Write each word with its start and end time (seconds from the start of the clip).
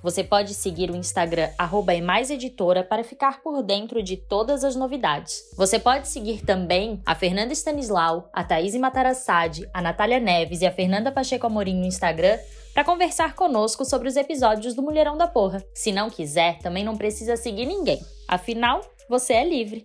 Você 0.00 0.22
pode 0.22 0.54
seguir 0.54 0.90
o 0.90 0.96
Instagram 0.96 1.50
@emaiseditora 1.92 2.84
para 2.84 3.02
ficar 3.02 3.42
por 3.42 3.62
dentro 3.62 4.00
de 4.02 4.16
todas 4.16 4.62
as 4.62 4.76
novidades. 4.76 5.42
Você 5.56 5.78
pode 5.78 6.06
seguir 6.06 6.44
também 6.44 7.02
a 7.04 7.16
Fernanda 7.16 7.52
Stanislau, 7.52 8.30
a 8.32 8.44
Thaís 8.44 8.76
Matarassade, 8.76 9.68
a 9.74 9.82
Natália 9.82 10.20
Neves 10.20 10.60
e 10.60 10.66
a 10.66 10.72
Fernanda 10.72 11.10
Pacheco 11.10 11.46
Amorim 11.46 11.74
no 11.74 11.86
Instagram 11.86 12.38
para 12.72 12.84
conversar 12.84 13.34
conosco 13.34 13.84
sobre 13.84 14.06
os 14.06 14.14
episódios 14.14 14.72
do 14.72 14.82
Mulherão 14.82 15.16
da 15.16 15.26
Porra. 15.26 15.64
Se 15.74 15.90
não 15.90 16.08
quiser, 16.08 16.58
também 16.60 16.84
não 16.84 16.96
precisa 16.96 17.36
seguir 17.36 17.66
ninguém. 17.66 18.00
Afinal, 18.28 18.80
você 19.08 19.32
é 19.32 19.44
livre. 19.44 19.82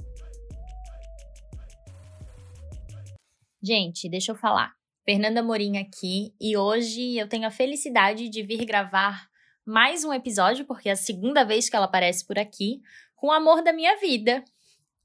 Gente, 3.63 4.07
deixa 4.07 4.31
eu 4.31 4.35
falar. 4.35 4.73
Fernanda 5.03 5.41
Morim 5.41 5.77
aqui 5.77 6.33
e 6.39 6.55
hoje 6.55 7.17
eu 7.17 7.27
tenho 7.27 7.47
a 7.47 7.51
felicidade 7.51 8.29
de 8.29 8.43
vir 8.43 8.63
gravar 8.63 9.32
mais 9.65 10.03
um 10.03 10.13
episódio, 10.13 10.65
porque 10.65 10.89
é 10.89 10.91
a 10.91 10.97
segunda 10.97 11.43
vez 11.43 11.69
que 11.69 11.75
ela 11.75 11.85
aparece 11.85 12.25
por 12.25 12.37
aqui, 12.37 12.81
com 13.15 13.27
o 13.27 13.31
amor 13.31 13.63
da 13.63 13.71
minha 13.71 13.97
vida, 13.97 14.43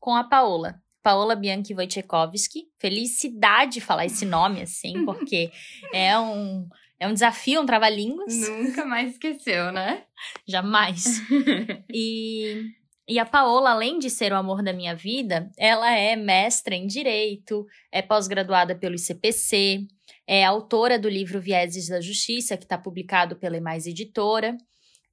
com 0.01 0.15
a 0.15 0.25
Paola. 0.25 0.83
Paola 1.03 1.37
Bianchi 1.37 1.75
Wojciechowski. 1.75 2.69
Felicidade 2.79 3.81
falar 3.81 4.07
esse 4.07 4.27
nome 4.27 4.63
assim, 4.63 5.05
porque 5.07 5.51
é 5.93 6.19
um 6.19 6.69
é 7.01 7.07
um 7.07 7.13
desafio, 7.13 7.61
um 7.61 7.67
trava-línguas. 7.67 8.35
Nunca 8.49 8.85
mais 8.85 9.13
esqueceu, 9.13 9.71
né? 9.71 10.05
Jamais. 10.47 11.23
e 11.93 12.73
e 13.09 13.19
a 13.19 13.25
Paola, 13.25 13.71
além 13.71 13.99
de 13.99 14.11
ser 14.11 14.33
o 14.33 14.37
amor 14.37 14.63
da 14.63 14.71
minha 14.71 14.95
vida, 14.95 15.51
ela 15.57 15.91
é 15.91 16.15
mestra 16.15 16.75
em 16.75 16.87
direito, 16.87 17.67
é 17.91 18.03
pós-graduada 18.03 18.75
pelo 18.75 18.97
ICPC, 18.97 19.87
é 20.29 20.45
autora 20.45 20.99
do 20.99 21.09
livro 21.09 21.41
Vieses 21.41 21.89
da 21.89 22.03
Justiça, 22.03 22.59
que 22.59 22.65
está 22.65 22.77
publicado 22.77 23.35
pela 23.37 23.57
Emais 23.57 23.87
Editora, 23.87 24.59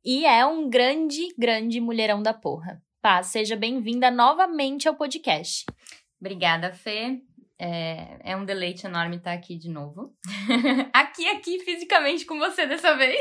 e 0.03 0.25
é 0.25 0.45
um 0.45 0.69
grande, 0.69 1.33
grande 1.37 1.79
mulherão 1.79 2.21
da 2.21 2.33
porra. 2.33 2.83
Pá, 3.01 3.23
seja 3.23 3.55
bem-vinda 3.55 4.11
novamente 4.11 4.89
ao 4.89 4.95
podcast. 4.95 5.63
Obrigada, 6.19 6.73
Fê. 6.73 7.21
É, 7.57 8.31
é, 8.31 8.35
um 8.35 8.43
deleite 8.43 8.85
enorme 8.85 9.15
estar 9.15 9.31
aqui 9.31 9.57
de 9.57 9.69
novo. 9.69 10.13
aqui, 10.91 11.25
aqui, 11.29 11.59
fisicamente 11.59 12.25
com 12.25 12.37
você 12.37 12.67
dessa 12.67 12.97
vez. 12.97 13.17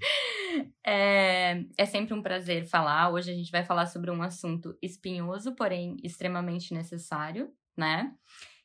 é, 0.86 1.62
é 1.76 1.84
sempre 1.84 2.14
um 2.14 2.22
prazer 2.22 2.64
falar. 2.64 3.12
Hoje 3.12 3.30
a 3.30 3.34
gente 3.34 3.50
vai 3.50 3.62
falar 3.62 3.84
sobre 3.84 4.10
um 4.10 4.22
assunto 4.22 4.74
espinhoso, 4.80 5.54
porém 5.54 5.98
extremamente 6.02 6.72
necessário, 6.72 7.52
né? 7.76 8.10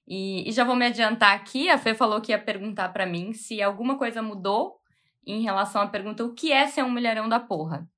E, 0.08 0.48
e, 0.48 0.52
já 0.52 0.64
vou 0.64 0.75
me 0.75 0.86
adiantar 0.86 1.36
aqui, 1.36 1.70
a 1.70 1.78
Fê 1.78 1.95
falou 1.95 2.22
que 2.22 2.31
ia 2.31 2.39
perguntar 2.39 2.89
para 2.89 3.06
mim 3.06 3.34
se 3.34 3.61
alguma 3.61 3.98
coisa 3.98 4.22
mudou 4.22 4.80
em 5.25 5.42
relação 5.42 5.81
à 5.81 5.88
pergunta 5.88 6.23
o 6.23 6.34
que 6.34 6.52
é 6.52 6.67
ser 6.67 6.84
um 6.84 6.89
mulherão 6.89 7.28
da 7.28 7.39
porra. 7.39 7.89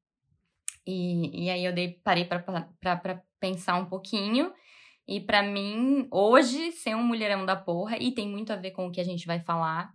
E, 0.85 1.45
e 1.45 1.49
aí 1.49 1.65
eu 1.65 1.73
dei, 1.73 1.99
parei 2.03 2.23
para 2.23 3.23
pensar 3.39 3.75
um 3.75 3.85
pouquinho. 3.85 4.53
E 5.05 5.19
para 5.19 5.43
mim, 5.43 6.07
hoje, 6.11 6.71
ser 6.71 6.95
um 6.95 7.03
mulherão 7.03 7.45
da 7.45 7.55
porra, 7.55 7.97
e 7.97 8.11
tem 8.11 8.27
muito 8.27 8.51
a 8.51 8.57
ver 8.57 8.71
com 8.71 8.87
o 8.87 8.91
que 8.91 8.99
a 8.99 9.05
gente 9.05 9.25
vai 9.25 9.39
falar, 9.39 9.93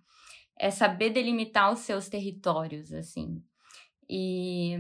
é 0.59 0.71
saber 0.71 1.11
delimitar 1.11 1.73
os 1.73 1.81
seus 1.81 2.09
territórios, 2.09 2.93
assim. 2.93 3.43
E, 4.09 4.75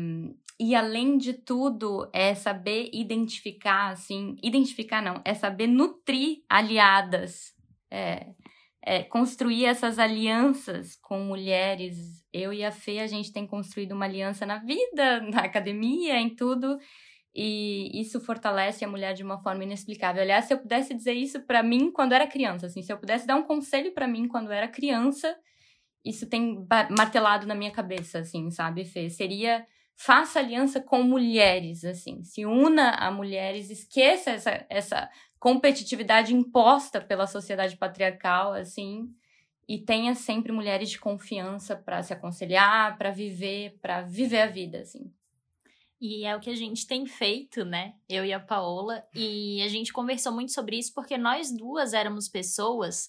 e 0.62 0.77
além 0.77 1.18
de 1.18 1.32
tudo, 1.32 2.08
é 2.12 2.36
saber 2.36 2.89
identificar, 2.92 3.89
assim, 3.89 4.36
identificar 4.40 5.02
não, 5.02 5.20
é 5.24 5.34
saber 5.34 5.67
nutrir 5.67 6.45
aliadas, 6.48 7.52
é, 7.90 8.28
é, 8.80 9.02
construir 9.02 9.64
essas 9.64 9.98
alianças 9.98 10.95
com 10.95 11.18
mulheres. 11.18 12.24
Eu 12.33 12.52
e 12.52 12.64
a 12.64 12.70
Fê, 12.70 13.01
a 13.01 13.08
gente 13.08 13.33
tem 13.33 13.45
construído 13.45 13.90
uma 13.90 14.05
aliança 14.05 14.46
na 14.46 14.58
vida, 14.58 15.20
na 15.28 15.40
academia, 15.40 16.20
em 16.20 16.33
tudo, 16.33 16.78
e 17.34 18.01
isso 18.01 18.20
fortalece 18.20 18.84
a 18.84 18.89
mulher 18.89 19.14
de 19.14 19.24
uma 19.24 19.42
forma 19.42 19.64
inexplicável. 19.64 20.22
Aliás, 20.22 20.45
se 20.45 20.55
eu 20.55 20.58
pudesse 20.58 20.95
dizer 20.95 21.14
isso 21.14 21.40
para 21.40 21.61
mim 21.61 21.90
quando 21.90 22.12
era 22.12 22.24
criança, 22.24 22.67
assim, 22.67 22.83
se 22.83 22.92
eu 22.92 22.98
pudesse 22.98 23.27
dar 23.27 23.34
um 23.34 23.42
conselho 23.42 23.92
para 23.92 24.06
mim 24.06 24.28
quando 24.28 24.52
era 24.52 24.68
criança, 24.68 25.36
isso 26.05 26.28
tem 26.28 26.64
martelado 26.96 27.48
na 27.48 27.55
minha 27.56 27.72
cabeça, 27.72 28.20
assim, 28.20 28.48
sabe, 28.52 28.84
Fê? 28.84 29.11
Seria 29.11 29.67
faça 29.95 30.39
aliança 30.39 30.80
com 30.80 31.03
mulheres, 31.03 31.85
assim, 31.85 32.23
se 32.25 32.45
una 32.45 32.91
a 32.91 33.11
mulheres, 33.11 33.70
esqueça 33.70 34.30
essa, 34.30 34.67
essa 34.69 35.11
competitividade 35.39 36.35
imposta 36.35 37.01
pela 37.01 37.27
sociedade 37.27 37.77
patriarcal, 37.77 38.52
assim, 38.52 39.08
e 39.69 39.79
tenha 39.79 40.14
sempre 40.14 40.52
mulheres 40.52 40.91
de 40.91 40.98
confiança 40.98 41.77
para 41.77 42.02
se 42.02 42.13
aconselhar, 42.13 42.97
para 42.98 43.11
viver, 43.11 43.79
para 43.81 44.02
viver 44.02 44.41
a 44.41 44.47
vida, 44.47 44.81
assim. 44.81 45.13
E 46.01 46.25
é 46.25 46.35
o 46.35 46.41
que 46.41 46.51
a 46.51 46.57
gente 46.57 46.85
tem 46.85 47.07
feito, 47.07 47.64
né? 47.64 47.95
Eu 48.08 48.25
e 48.25 48.33
a 48.33 48.41
Paola. 48.41 49.05
E 49.14 49.63
a 49.63 49.69
gente 49.69 49.92
conversou 49.92 50.33
muito 50.33 50.51
sobre 50.51 50.77
isso 50.77 50.92
porque 50.92 51.17
nós 51.17 51.57
duas 51.57 51.92
éramos 51.92 52.29
pessoas 52.29 53.08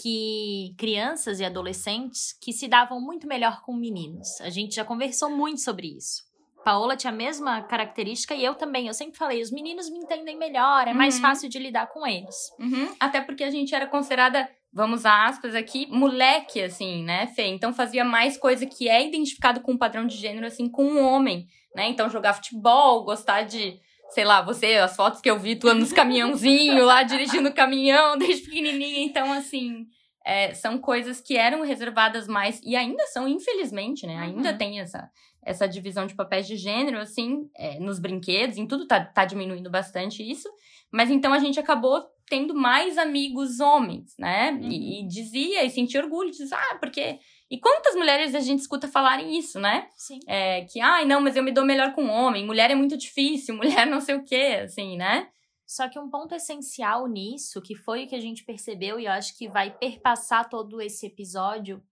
que 0.00 0.74
crianças 0.78 1.40
e 1.40 1.44
adolescentes 1.44 2.36
que 2.40 2.52
se 2.52 2.68
davam 2.68 3.00
muito 3.00 3.26
melhor 3.26 3.62
com 3.62 3.74
meninos. 3.74 4.40
A 4.40 4.50
gente 4.50 4.74
já 4.74 4.84
conversou 4.84 5.30
muito 5.30 5.60
sobre 5.60 5.88
isso. 5.96 6.28
Paola 6.64 6.96
tinha 6.96 7.12
a 7.12 7.16
mesma 7.16 7.62
característica 7.62 8.34
e 8.34 8.44
eu 8.44 8.54
também. 8.54 8.86
Eu 8.86 8.94
sempre 8.94 9.16
falei, 9.16 9.40
os 9.40 9.50
meninos 9.50 9.88
me 9.90 9.98
entendem 9.98 10.36
melhor, 10.36 10.86
é 10.86 10.92
mais 10.92 11.16
uhum. 11.16 11.22
fácil 11.22 11.48
de 11.48 11.58
lidar 11.58 11.86
com 11.86 12.06
eles. 12.06 12.36
Uhum. 12.58 12.94
Até 13.00 13.20
porque 13.20 13.42
a 13.42 13.50
gente 13.50 13.74
era 13.74 13.86
considerada, 13.86 14.48
vamos 14.72 15.06
aspas 15.06 15.54
aqui, 15.54 15.86
moleque, 15.86 16.60
assim, 16.60 17.02
né, 17.04 17.26
Fê? 17.28 17.46
Então 17.46 17.72
fazia 17.72 18.04
mais 18.04 18.36
coisa 18.36 18.66
que 18.66 18.88
é 18.88 19.06
identificado 19.06 19.60
com 19.60 19.72
um 19.72 19.78
padrão 19.78 20.06
de 20.06 20.16
gênero, 20.16 20.46
assim, 20.46 20.68
com 20.68 20.84
um 20.84 21.02
homem, 21.02 21.46
né? 21.74 21.88
Então 21.88 22.10
jogar 22.10 22.34
futebol, 22.34 23.04
gostar 23.04 23.42
de 23.42 23.80
sei 24.10 24.24
lá, 24.24 24.42
você, 24.42 24.76
as 24.76 24.96
fotos 24.96 25.20
que 25.20 25.30
eu 25.30 25.38
vi, 25.38 25.56
tu 25.56 25.72
nos 25.74 25.92
caminhãozinho 25.92 26.84
lá, 26.84 27.02
dirigindo 27.02 27.48
o 27.48 27.54
caminhão 27.54 28.16
desde 28.16 28.44
pequenininha. 28.44 29.04
Então, 29.04 29.32
assim, 29.32 29.86
é, 30.24 30.54
são 30.54 30.78
coisas 30.78 31.20
que 31.20 31.36
eram 31.36 31.62
reservadas 31.62 32.26
mais, 32.26 32.60
e 32.64 32.76
ainda 32.76 33.06
são, 33.06 33.28
infelizmente, 33.28 34.06
né? 34.06 34.16
Ainda 34.16 34.52
uhum. 34.52 34.58
tem 34.58 34.80
essa, 34.80 35.10
essa 35.42 35.66
divisão 35.66 36.06
de 36.06 36.14
papéis 36.14 36.46
de 36.46 36.56
gênero, 36.56 36.98
assim, 36.98 37.48
é, 37.56 37.78
nos 37.78 37.98
brinquedos, 37.98 38.58
em 38.58 38.66
tudo 38.66 38.86
tá, 38.86 39.04
tá 39.04 39.24
diminuindo 39.24 39.70
bastante 39.70 40.22
isso. 40.22 40.48
Mas 40.92 41.10
então 41.10 41.32
a 41.32 41.38
gente 41.38 41.60
acabou 41.60 42.02
tendo 42.28 42.54
mais 42.54 42.98
amigos 42.98 43.60
homens, 43.60 44.14
né? 44.18 44.52
Uhum. 44.52 44.68
E, 44.68 45.00
e, 45.00 45.08
dizia 45.08 45.64
e 45.64 45.70
sentia 45.70 46.02
orgulho, 46.02 46.30
diz, 46.30 46.52
ah, 46.52 46.78
porque 46.80 47.18
e 47.50 47.58
quantas 47.58 47.94
mulheres 47.94 48.34
a 48.34 48.40
gente 48.40 48.60
escuta 48.60 48.86
falarem 48.86 49.38
isso, 49.38 49.58
né? 49.58 49.88
Sim. 49.96 50.20
É, 50.26 50.64
que, 50.64 50.80
ai, 50.80 51.04
não, 51.06 51.20
mas 51.20 51.34
eu 51.34 51.42
me 51.42 51.52
dou 51.52 51.64
melhor 51.64 51.94
com 51.94 52.06
homem, 52.06 52.44
mulher 52.44 52.70
é 52.70 52.74
muito 52.74 52.96
difícil, 52.96 53.54
mulher 53.56 53.86
não 53.86 54.00
sei 54.00 54.16
o 54.16 54.24
quê, 54.24 54.60
assim, 54.64 54.96
né? 54.96 55.28
Só 55.66 55.88
que 55.88 55.98
um 55.98 56.08
ponto 56.08 56.34
essencial 56.34 57.06
nisso, 57.06 57.60
que 57.60 57.74
foi 57.74 58.04
o 58.04 58.08
que 58.08 58.14
a 58.14 58.20
gente 58.20 58.44
percebeu 58.44 58.98
e 58.98 59.04
eu 59.04 59.12
acho 59.12 59.36
que 59.36 59.48
vai 59.48 59.70
perpassar 59.70 60.48
todo 60.48 60.80
esse 60.80 61.06
episódio, 61.06 61.82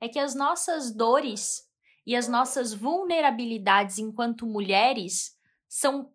é 0.00 0.08
que 0.08 0.18
as 0.18 0.34
nossas 0.34 0.94
dores 0.94 1.66
e 2.06 2.14
as 2.14 2.28
nossas 2.28 2.72
vulnerabilidades 2.72 3.98
enquanto 3.98 4.46
mulheres 4.46 5.36
são 5.68 6.12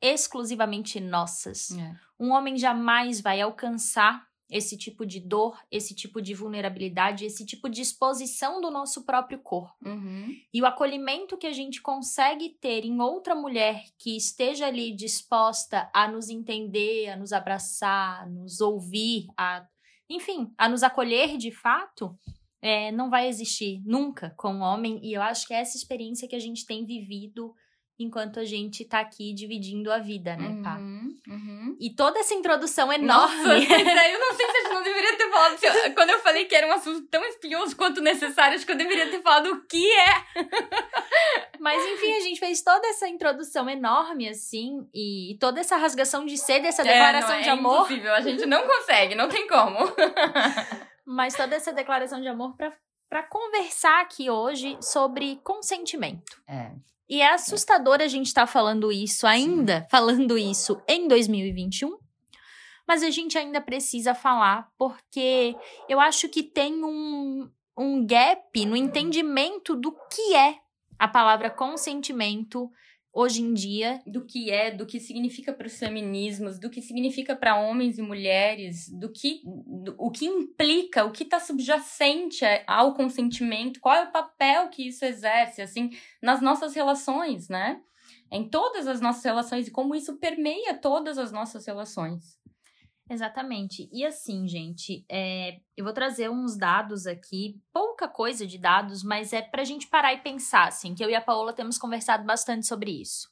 exclusivamente 0.00 1.00
nossas. 1.00 1.70
É. 1.72 1.94
Um 2.18 2.30
homem 2.30 2.56
jamais 2.56 3.20
vai 3.20 3.40
alcançar 3.40 4.24
esse 4.52 4.76
tipo 4.76 5.06
de 5.06 5.18
dor, 5.18 5.58
esse 5.70 5.94
tipo 5.94 6.20
de 6.20 6.34
vulnerabilidade, 6.34 7.24
esse 7.24 7.44
tipo 7.44 7.68
de 7.68 7.80
exposição 7.80 8.60
do 8.60 8.70
nosso 8.70 9.04
próprio 9.04 9.38
corpo. 9.38 9.74
Uhum. 9.84 10.36
E 10.52 10.60
o 10.60 10.66
acolhimento 10.66 11.38
que 11.38 11.46
a 11.46 11.52
gente 11.52 11.80
consegue 11.80 12.50
ter 12.50 12.84
em 12.84 13.00
outra 13.00 13.34
mulher 13.34 13.84
que 13.98 14.16
esteja 14.16 14.66
ali 14.66 14.94
disposta 14.94 15.90
a 15.94 16.06
nos 16.06 16.28
entender, 16.28 17.08
a 17.08 17.16
nos 17.16 17.32
abraçar, 17.32 18.22
a 18.22 18.26
nos 18.26 18.60
ouvir, 18.60 19.26
a, 19.36 19.66
enfim, 20.08 20.52
a 20.58 20.68
nos 20.68 20.82
acolher 20.82 21.38
de 21.38 21.50
fato, 21.50 22.16
é, 22.60 22.92
não 22.92 23.10
vai 23.10 23.26
existir 23.26 23.82
nunca 23.84 24.34
com 24.36 24.56
o 24.56 24.60
homem. 24.60 25.00
E 25.02 25.14
eu 25.14 25.22
acho 25.22 25.46
que 25.46 25.54
é 25.54 25.60
essa 25.60 25.76
experiência 25.76 26.28
que 26.28 26.36
a 26.36 26.40
gente 26.40 26.66
tem 26.66 26.84
vivido 26.84 27.54
enquanto 27.98 28.40
a 28.40 28.44
gente 28.44 28.84
tá 28.84 29.00
aqui 29.00 29.32
dividindo 29.32 29.92
a 29.92 29.98
vida, 29.98 30.36
né, 30.36 30.60
pá? 30.62 30.76
Uhum, 30.76 31.16
uhum. 31.28 31.76
E 31.78 31.94
toda 31.94 32.18
essa 32.18 32.34
introdução 32.34 32.92
enorme. 32.92 33.36
Nossa, 33.36 33.54
eu 34.08 34.20
não 34.20 34.34
sei 34.34 34.46
se 34.46 34.56
a 34.56 34.60
gente 34.60 34.74
não 34.74 34.82
deveria 34.82 35.16
ter 35.16 35.30
falado. 35.30 35.58
Quando 35.94 36.10
eu 36.10 36.18
falei 36.20 36.44
que 36.46 36.54
era 36.54 36.66
um 36.66 36.72
assunto 36.72 37.06
tão 37.08 37.24
espinhoso 37.24 37.76
quanto 37.76 38.00
necessário, 38.00 38.56
acho 38.56 38.66
que 38.66 38.72
eu 38.72 38.76
deveria 38.76 39.10
ter 39.10 39.22
falado 39.22 39.46
o 39.52 39.66
que 39.66 39.86
é. 39.90 40.24
Mas 41.60 41.84
enfim, 41.92 42.12
a 42.14 42.20
gente 42.20 42.40
fez 42.40 42.62
toda 42.62 42.86
essa 42.88 43.08
introdução 43.08 43.68
enorme, 43.68 44.28
assim, 44.28 44.88
e 44.92 45.36
toda 45.40 45.60
essa 45.60 45.76
rasgação 45.76 46.26
de 46.26 46.36
ser 46.36 46.60
dessa 46.60 46.82
declaração 46.82 47.34
é, 47.34 47.36
não, 47.36 47.42
de 47.42 47.48
é 47.48 47.52
amor. 47.52 47.76
Impossível, 47.84 48.14
a 48.14 48.20
gente 48.20 48.46
não 48.46 48.66
consegue, 48.66 49.14
não 49.14 49.28
tem 49.28 49.46
como. 49.46 49.78
mas 51.06 51.34
toda 51.34 51.54
essa 51.54 51.72
declaração 51.72 52.20
de 52.20 52.26
amor 52.26 52.56
para 52.56 53.22
conversar 53.22 54.00
aqui 54.00 54.28
hoje 54.28 54.76
sobre 54.80 55.36
consentimento. 55.44 56.42
É. 56.48 56.72
E 57.12 57.20
é 57.20 57.34
assustador 57.34 58.00
a 58.00 58.08
gente 58.08 58.28
estar 58.28 58.46
tá 58.46 58.46
falando 58.46 58.90
isso 58.90 59.26
ainda, 59.26 59.86
falando 59.90 60.38
isso 60.38 60.80
em 60.88 61.06
2021, 61.06 61.98
mas 62.88 63.02
a 63.02 63.10
gente 63.10 63.36
ainda 63.36 63.60
precisa 63.60 64.14
falar 64.14 64.70
porque 64.78 65.54
eu 65.90 66.00
acho 66.00 66.26
que 66.30 66.42
tem 66.42 66.82
um, 66.82 67.50
um 67.76 68.06
gap 68.06 68.64
no 68.64 68.74
entendimento 68.74 69.76
do 69.76 69.92
que 70.10 70.34
é 70.34 70.56
a 70.98 71.06
palavra 71.06 71.50
consentimento 71.50 72.70
hoje 73.12 73.42
em 73.42 73.52
dia. 73.52 74.00
Do 74.06 74.24
que 74.24 74.50
é, 74.50 74.70
do 74.70 74.86
que 74.86 74.98
significa 74.98 75.52
para 75.52 75.66
os 75.66 75.78
feminismos, 75.78 76.58
do 76.58 76.70
que 76.70 76.80
significa 76.80 77.36
para 77.36 77.60
homens 77.60 77.98
e 77.98 78.02
mulheres, 78.02 78.88
do 78.88 79.10
que 79.12 79.42
do, 79.44 79.94
o 79.98 80.10
que 80.10 80.24
implica, 80.24 81.04
o 81.04 81.12
que 81.12 81.24
está 81.24 81.38
subjacente 81.38 82.44
ao 82.66 82.94
consentimento, 82.94 83.80
qual 83.80 83.94
é 83.94 84.04
o 84.04 84.12
papel 84.12 84.68
que 84.68 84.88
isso 84.88 85.04
exerce, 85.04 85.60
assim, 85.60 85.90
nas 86.22 86.40
nossas 86.40 86.74
relações, 86.74 87.48
né? 87.48 87.80
Em 88.30 88.48
todas 88.48 88.86
as 88.86 89.00
nossas 89.00 89.22
relações 89.24 89.68
e 89.68 89.70
como 89.70 89.94
isso 89.94 90.16
permeia 90.16 90.74
todas 90.74 91.18
as 91.18 91.30
nossas 91.30 91.66
relações. 91.66 92.41
Exatamente. 93.12 93.90
E 93.92 94.06
assim, 94.06 94.48
gente, 94.48 95.04
é, 95.06 95.60
eu 95.76 95.84
vou 95.84 95.92
trazer 95.92 96.30
uns 96.30 96.56
dados 96.56 97.06
aqui, 97.06 97.60
pouca 97.70 98.08
coisa 98.08 98.46
de 98.46 98.56
dados, 98.56 99.04
mas 99.04 99.34
é 99.34 99.42
pra 99.42 99.64
gente 99.64 99.86
parar 99.86 100.14
e 100.14 100.22
pensar, 100.22 100.68
assim, 100.68 100.94
que 100.94 101.04
eu 101.04 101.10
e 101.10 101.14
a 101.14 101.20
Paola 101.20 101.52
temos 101.52 101.76
conversado 101.76 102.24
bastante 102.24 102.66
sobre 102.66 102.90
isso. 102.90 103.28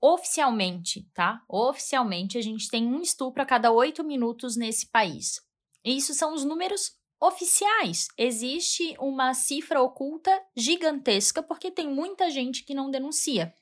Oficialmente, 0.00 1.10
tá? 1.12 1.42
Oficialmente, 1.48 2.38
a 2.38 2.40
gente 2.40 2.68
tem 2.68 2.86
um 2.86 3.02
estupro 3.02 3.42
a 3.42 3.46
cada 3.46 3.72
oito 3.72 4.04
minutos 4.04 4.54
nesse 4.54 4.88
país. 4.92 5.40
E 5.84 5.96
isso 5.96 6.14
são 6.14 6.32
os 6.32 6.44
números 6.44 6.92
oficiais. 7.20 8.06
Existe 8.16 8.94
uma 9.00 9.34
cifra 9.34 9.82
oculta 9.82 10.30
gigantesca 10.56 11.42
porque 11.42 11.68
tem 11.68 11.88
muita 11.88 12.30
gente 12.30 12.62
que 12.62 12.74
não 12.74 12.92
denuncia. 12.92 13.52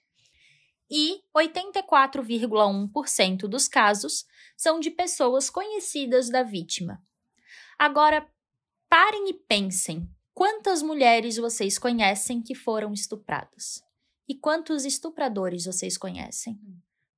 E 0.91 1.21
84,1% 1.37 3.49
dos 3.49 3.69
casos 3.69 4.25
são 4.57 4.81
de 4.81 4.91
pessoas 4.91 5.51
conhecidas 5.51 6.31
da 6.31 6.43
vítima. 6.43 7.03
Agora, 7.79 8.27
parem 8.89 9.29
e 9.29 9.35
pensem: 9.35 10.09
quantas 10.33 10.83
mulheres 10.83 11.37
vocês 11.37 11.79
conhecem 11.79 12.41
que 12.41 12.55
foram 12.55 12.93
estupradas? 12.93 13.85
E 14.29 14.35
quantos 14.35 14.85
estupradores 14.85 15.67
vocês 15.67 15.97
conhecem? 15.97 16.59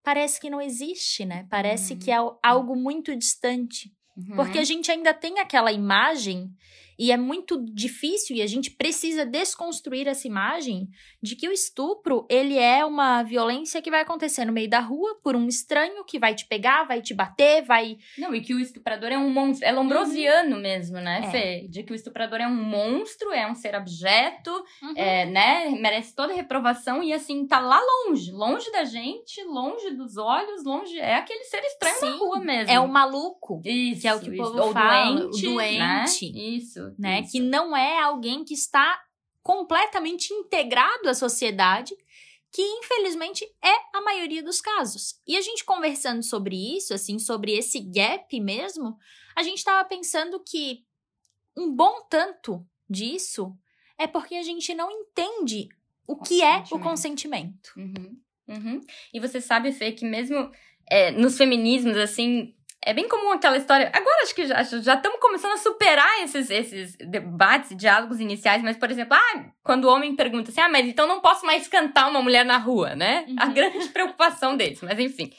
Parece 0.02 0.40
que 0.40 0.50
não 0.50 0.60
existe, 0.60 1.24
né? 1.24 1.46
Parece 1.50 1.94
uhum. 1.94 1.98
que 1.98 2.10
é 2.10 2.16
algo 2.42 2.76
muito 2.76 3.16
distante. 3.16 3.94
Uhum. 4.16 4.36
Porque 4.36 4.58
a 4.58 4.64
gente 4.64 4.90
ainda 4.90 5.14
tem 5.14 5.38
aquela 5.38 5.70
imagem 5.70 6.52
e 6.98 7.12
é 7.12 7.16
muito 7.16 7.64
difícil 7.64 8.34
e 8.34 8.42
a 8.42 8.46
gente 8.46 8.72
precisa 8.72 9.24
desconstruir 9.24 10.08
essa 10.08 10.26
imagem 10.26 10.88
de 11.22 11.36
que 11.36 11.48
o 11.48 11.52
estupro, 11.52 12.26
ele 12.28 12.58
é 12.58 12.84
uma 12.84 13.22
violência 13.22 13.80
que 13.80 13.90
vai 13.90 14.00
acontecer 14.00 14.44
no 14.44 14.52
meio 14.52 14.68
da 14.68 14.80
rua 14.80 15.16
por 15.22 15.36
um 15.36 15.46
estranho 15.46 16.04
que 16.04 16.18
vai 16.18 16.34
te 16.34 16.46
pegar, 16.46 16.84
vai 16.84 17.00
te 17.00 17.14
bater, 17.14 17.62
vai 17.62 17.98
Não, 18.18 18.34
e 18.34 18.40
que 18.40 18.52
o 18.52 18.58
estuprador 18.58 19.10
é 19.10 19.18
um 19.18 19.30
monstro, 19.30 19.68
é 19.68 19.70
lombrosiano 19.70 20.56
uhum. 20.56 20.62
mesmo, 20.62 20.96
né, 20.98 21.22
é. 21.24 21.30
Fê? 21.30 21.68
De 21.68 21.84
que 21.84 21.92
o 21.92 21.94
estuprador 21.94 22.40
é 22.40 22.48
um 22.48 22.54
monstro, 22.54 23.32
é 23.32 23.48
um 23.48 23.54
ser 23.54 23.76
abjeto, 23.76 24.50
uhum. 24.82 24.94
é, 24.96 25.24
né, 25.26 25.70
merece 25.70 26.14
toda 26.16 26.34
reprovação 26.34 27.00
e 27.02 27.12
assim 27.12 27.46
tá 27.46 27.60
lá 27.60 27.80
longe, 27.80 28.32
longe 28.32 28.72
da 28.72 28.84
gente, 28.84 29.40
longe 29.44 29.90
dos 29.90 30.16
olhos, 30.16 30.64
longe, 30.64 30.98
é 30.98 31.14
aquele 31.14 31.44
ser 31.44 31.62
estranho 31.62 31.96
Sim, 31.96 32.10
na 32.10 32.16
rua 32.16 32.40
mesmo. 32.40 32.72
É 32.72 32.80
o 32.80 32.88
maluco. 32.88 33.60
Isso, 33.64 34.00
que 34.00 34.08
é 34.08 34.14
o 34.14 34.20
que 34.20 34.30
o 34.30 34.36
povo 34.36 34.60
ou 34.60 34.72
fala, 34.72 35.14
doente, 35.14 35.42
doente. 35.42 36.32
Né? 36.32 36.40
Isso 36.40 36.87
né? 36.98 37.20
Isso. 37.20 37.32
Que 37.32 37.40
não 37.40 37.76
é 37.76 38.00
alguém 38.00 38.44
que 38.44 38.54
está 38.54 39.02
completamente 39.42 40.32
integrado 40.32 41.08
à 41.08 41.14
sociedade, 41.14 41.94
que 42.52 42.62
infelizmente 42.62 43.44
é 43.62 43.96
a 43.96 44.00
maioria 44.00 44.42
dos 44.42 44.60
casos. 44.60 45.20
E 45.26 45.36
a 45.36 45.40
gente 45.40 45.64
conversando 45.64 46.22
sobre 46.22 46.76
isso, 46.76 46.94
assim, 46.94 47.18
sobre 47.18 47.52
esse 47.52 47.80
gap 47.80 48.40
mesmo, 48.40 48.96
a 49.34 49.42
gente 49.42 49.58
estava 49.58 49.86
pensando 49.88 50.40
que 50.40 50.84
um 51.56 51.74
bom 51.74 52.06
tanto 52.08 52.66
disso 52.88 53.56
é 53.98 54.06
porque 54.06 54.34
a 54.34 54.42
gente 54.42 54.74
não 54.74 54.90
entende 54.90 55.68
o 56.06 56.16
que 56.16 56.42
é 56.42 56.64
o 56.70 56.78
consentimento. 56.78 57.72
Uhum, 57.76 58.20
uhum. 58.48 58.80
E 59.12 59.20
você 59.20 59.40
sabe, 59.40 59.72
Fê, 59.72 59.92
que 59.92 60.06
mesmo 60.06 60.50
é, 60.90 61.10
nos 61.10 61.36
feminismos, 61.36 61.96
assim, 61.96 62.54
é 62.88 62.94
bem 62.94 63.06
comum 63.06 63.32
aquela 63.32 63.58
história. 63.58 63.90
Agora 63.92 64.22
acho 64.22 64.34
que 64.34 64.46
já, 64.46 64.62
estamos 64.62 65.20
começando 65.20 65.52
a 65.52 65.58
superar 65.58 66.24
esses, 66.24 66.48
esses 66.48 66.96
debates, 66.96 67.76
diálogos 67.76 68.18
iniciais, 68.18 68.62
mas, 68.62 68.78
por 68.78 68.90
exemplo, 68.90 69.12
ah, 69.14 69.44
quando 69.62 69.84
o 69.84 69.92
homem 69.92 70.16
pergunta 70.16 70.50
assim, 70.50 70.62
ah, 70.62 70.70
mas 70.70 70.88
então 70.88 71.06
não 71.06 71.20
posso 71.20 71.44
mais 71.44 71.68
cantar 71.68 72.08
uma 72.08 72.22
mulher 72.22 72.46
na 72.46 72.56
rua, 72.56 72.96
né? 72.96 73.26
Uhum. 73.28 73.36
A 73.38 73.46
grande 73.48 73.86
preocupação 73.92 74.56
deles, 74.56 74.80
mas 74.80 74.98
enfim. 74.98 75.30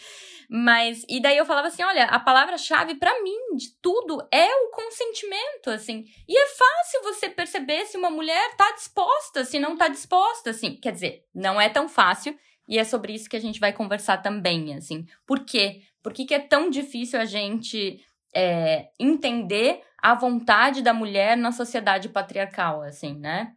Mas, 0.48 1.04
e 1.10 1.20
daí 1.20 1.38
eu 1.38 1.46
falava 1.46 1.70
assim: 1.70 1.82
olha, 1.82 2.06
a 2.06 2.20
palavra-chave 2.20 2.96
para 2.96 3.20
mim 3.24 3.56
de 3.56 3.72
tudo 3.82 4.20
é 4.32 4.46
o 4.46 4.70
consentimento, 4.70 5.72
assim. 5.72 6.06
E 6.28 6.38
é 6.38 6.46
fácil 6.46 7.02
você 7.04 7.30
perceber 7.30 7.86
se 7.88 7.98
uma 7.98 8.12
mulher 8.12 8.56
tá 8.58 8.72
disposta, 8.74 9.44
se 9.44 9.58
não 9.58 9.76
tá 9.76 9.88
disposta, 9.88 10.52
assim. 10.52 10.76
Quer 10.76 10.92
dizer, 10.92 11.24
não 11.34 11.60
é 11.60 11.68
tão 11.68 11.90
fácil, 11.90 12.38
e 12.70 12.78
é 12.78 12.84
sobre 12.84 13.14
isso 13.14 13.28
que 13.28 13.36
a 13.36 13.42
gente 13.42 13.60
vai 13.60 13.74
conversar 13.74 14.18
também, 14.18 14.76
assim. 14.76 15.08
Por 15.26 15.44
quê? 15.44 15.82
Por 16.02 16.14
que, 16.14 16.26
que 16.26 16.34
é 16.34 16.40
tão 16.40 16.70
difícil 16.70 17.20
a 17.20 17.26
gente 17.26 18.04
é, 18.34 18.90
entender 19.00 19.82
a 20.02 20.16
vontade 20.16 20.82
da 20.82 20.94
mulher 20.94 21.36
na 21.36 21.52
sociedade 21.52 22.10
patriarcal, 22.10 22.82
assim, 22.82 23.16
né? 23.18 23.54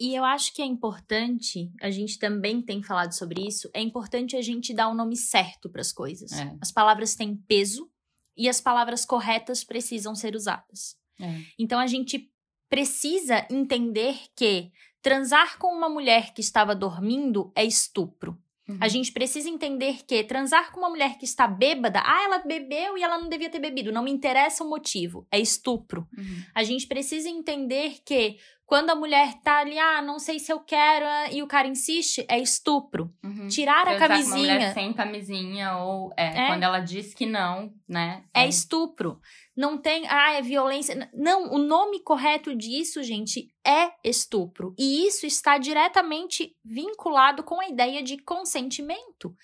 E 0.00 0.14
eu 0.14 0.24
acho 0.24 0.54
que 0.54 0.62
é 0.62 0.64
importante, 0.64 1.70
a 1.80 1.90
gente 1.90 2.18
também 2.18 2.62
tem 2.62 2.82
falado 2.82 3.12
sobre 3.12 3.46
isso, 3.46 3.70
é 3.74 3.80
importante 3.80 4.36
a 4.36 4.42
gente 4.42 4.74
dar 4.74 4.88
o 4.88 4.92
um 4.92 4.94
nome 4.94 5.16
certo 5.16 5.68
para 5.68 5.80
as 5.80 5.92
coisas. 5.92 6.32
É. 6.32 6.56
As 6.60 6.72
palavras 6.72 7.14
têm 7.14 7.36
peso 7.36 7.90
e 8.36 8.48
as 8.48 8.60
palavras 8.60 9.04
corretas 9.04 9.62
precisam 9.62 10.14
ser 10.14 10.34
usadas. 10.34 10.96
É. 11.20 11.40
Então 11.58 11.78
a 11.78 11.86
gente 11.86 12.30
precisa 12.68 13.46
entender 13.50 14.16
que 14.34 14.72
transar 15.02 15.58
com 15.58 15.68
uma 15.68 15.88
mulher 15.88 16.32
que 16.32 16.40
estava 16.40 16.74
dormindo 16.74 17.52
é 17.54 17.64
estupro. 17.64 18.40
Uhum. 18.72 18.78
A 18.80 18.88
gente 18.88 19.12
precisa 19.12 19.48
entender 19.48 20.04
que 20.06 20.24
transar 20.24 20.72
com 20.72 20.80
uma 20.80 20.90
mulher 20.90 21.18
que 21.18 21.24
está 21.24 21.46
bêbada, 21.46 22.00
ah, 22.04 22.24
ela 22.24 22.38
bebeu 22.38 22.96
e 22.96 23.02
ela 23.02 23.18
não 23.18 23.28
devia 23.28 23.50
ter 23.50 23.58
bebido, 23.58 23.92
não 23.92 24.02
me 24.02 24.10
interessa 24.10 24.64
o 24.64 24.68
motivo, 24.68 25.26
é 25.30 25.38
estupro. 25.38 26.06
Uhum. 26.16 26.42
A 26.54 26.62
gente 26.62 26.86
precisa 26.86 27.28
entender 27.28 27.96
que 28.04 28.38
quando 28.72 28.88
a 28.88 28.94
mulher 28.94 29.34
tá 29.42 29.58
ali, 29.58 29.78
ah, 29.78 30.00
não 30.00 30.18
sei 30.18 30.38
se 30.38 30.50
eu 30.50 30.58
quero, 30.58 31.04
ah, 31.04 31.30
e 31.30 31.42
o 31.42 31.46
cara 31.46 31.68
insiste, 31.68 32.24
é 32.26 32.38
estupro. 32.38 33.14
Uhum. 33.22 33.46
Tirar 33.46 33.86
a 33.86 33.98
camisinha. 33.98 34.24
Com 34.24 34.30
uma 34.30 34.38
mulher 34.38 34.72
sem 34.72 34.92
camisinha, 34.94 35.76
ou 35.76 36.10
é, 36.16 36.44
é, 36.44 36.46
quando 36.46 36.62
ela 36.62 36.80
diz 36.80 37.12
que 37.12 37.26
não, 37.26 37.70
né? 37.86 38.24
É, 38.32 38.44
é 38.44 38.48
estupro. 38.48 39.20
Não 39.54 39.76
tem, 39.76 40.06
ah, 40.08 40.32
é 40.32 40.40
violência. 40.40 41.10
Não, 41.12 41.52
o 41.52 41.58
nome 41.58 42.02
correto 42.02 42.56
disso, 42.56 43.02
gente, 43.02 43.52
é 43.62 43.92
estupro. 44.02 44.74
E 44.78 45.06
isso 45.06 45.26
está 45.26 45.58
diretamente 45.58 46.56
vinculado 46.64 47.42
com 47.42 47.60
a 47.60 47.68
ideia 47.68 48.02
de 48.02 48.16
consentimento. 48.22 49.36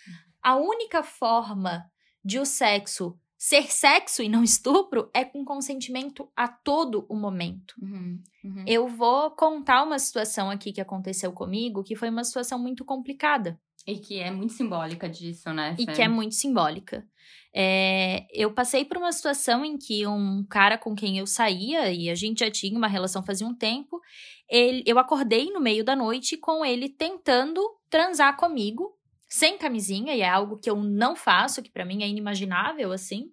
A 0.42 0.56
única 0.56 1.02
forma 1.02 1.84
de 2.24 2.38
o 2.38 2.46
sexo 2.46 3.14
ser 3.38 3.70
sexo 3.70 4.20
e 4.20 4.28
não 4.28 4.42
estupro 4.42 5.08
é 5.14 5.24
com 5.24 5.44
consentimento 5.44 6.28
a 6.34 6.48
todo 6.48 7.06
o 7.08 7.14
momento. 7.14 7.74
Uhum, 7.80 8.20
uhum. 8.48 8.64
Eu 8.66 8.88
vou 8.88 9.30
contar 9.30 9.82
uma 9.82 9.98
situação 9.98 10.50
aqui 10.50 10.72
que 10.72 10.80
aconteceu 10.80 11.32
comigo, 11.32 11.84
que 11.84 11.96
foi 11.96 12.10
uma 12.10 12.24
situação 12.24 12.58
muito 12.58 12.84
complicada. 12.84 13.58
E 13.86 13.98
que 13.98 14.18
é 14.18 14.30
muito 14.30 14.52
simbólica 14.52 15.08
disso, 15.08 15.52
né? 15.52 15.74
E 15.78 15.86
que 15.86 16.02
é 16.02 16.08
muito 16.08 16.34
simbólica. 16.34 17.06
É, 17.54 18.26
eu 18.30 18.52
passei 18.52 18.84
por 18.84 18.98
uma 18.98 19.10
situação 19.10 19.64
em 19.64 19.78
que 19.78 20.06
um 20.06 20.44
cara 20.44 20.76
com 20.76 20.94
quem 20.94 21.18
eu 21.18 21.26
saía, 21.26 21.90
e 21.90 22.10
a 22.10 22.14
gente 22.14 22.40
já 22.40 22.50
tinha 22.50 22.76
uma 22.76 22.86
relação 22.86 23.22
fazia 23.22 23.46
um 23.46 23.54
tempo, 23.54 24.00
ele, 24.48 24.82
eu 24.86 24.98
acordei 24.98 25.50
no 25.50 25.60
meio 25.60 25.82
da 25.82 25.96
noite 25.96 26.36
com 26.36 26.64
ele 26.64 26.88
tentando 26.88 27.60
transar 27.88 28.36
comigo 28.36 28.94
sem 29.28 29.58
camisinha, 29.58 30.14
e 30.14 30.20
é 30.20 30.28
algo 30.28 30.58
que 30.58 30.70
eu 30.70 30.76
não 30.76 31.16
faço, 31.16 31.62
que 31.62 31.70
para 31.70 31.84
mim 31.84 32.02
é 32.02 32.08
inimaginável, 32.08 32.92
assim. 32.92 33.30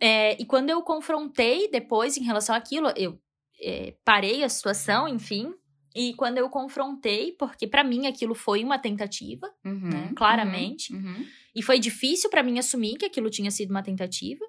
É, 0.00 0.40
e 0.40 0.44
quando 0.44 0.70
eu 0.70 0.82
confrontei 0.82 1.68
depois 1.70 2.16
em 2.16 2.24
relação 2.24 2.54
àquilo, 2.54 2.92
eu 2.96 3.18
é, 3.60 3.94
parei 4.04 4.42
a 4.42 4.48
situação, 4.48 5.08
enfim. 5.08 5.52
E 5.94 6.12
quando 6.14 6.38
eu 6.38 6.48
confrontei, 6.50 7.32
porque 7.38 7.66
para 7.66 7.82
mim 7.82 8.06
aquilo 8.06 8.34
foi 8.34 8.62
uma 8.62 8.78
tentativa, 8.78 9.50
uhum, 9.64 9.88
né, 9.88 10.12
claramente. 10.14 10.94
Uhum, 10.94 11.00
uhum. 11.00 11.26
E 11.54 11.62
foi 11.62 11.78
difícil 11.78 12.28
para 12.28 12.42
mim 12.42 12.58
assumir 12.58 12.96
que 12.96 13.06
aquilo 13.06 13.30
tinha 13.30 13.50
sido 13.50 13.70
uma 13.70 13.82
tentativa. 13.82 14.44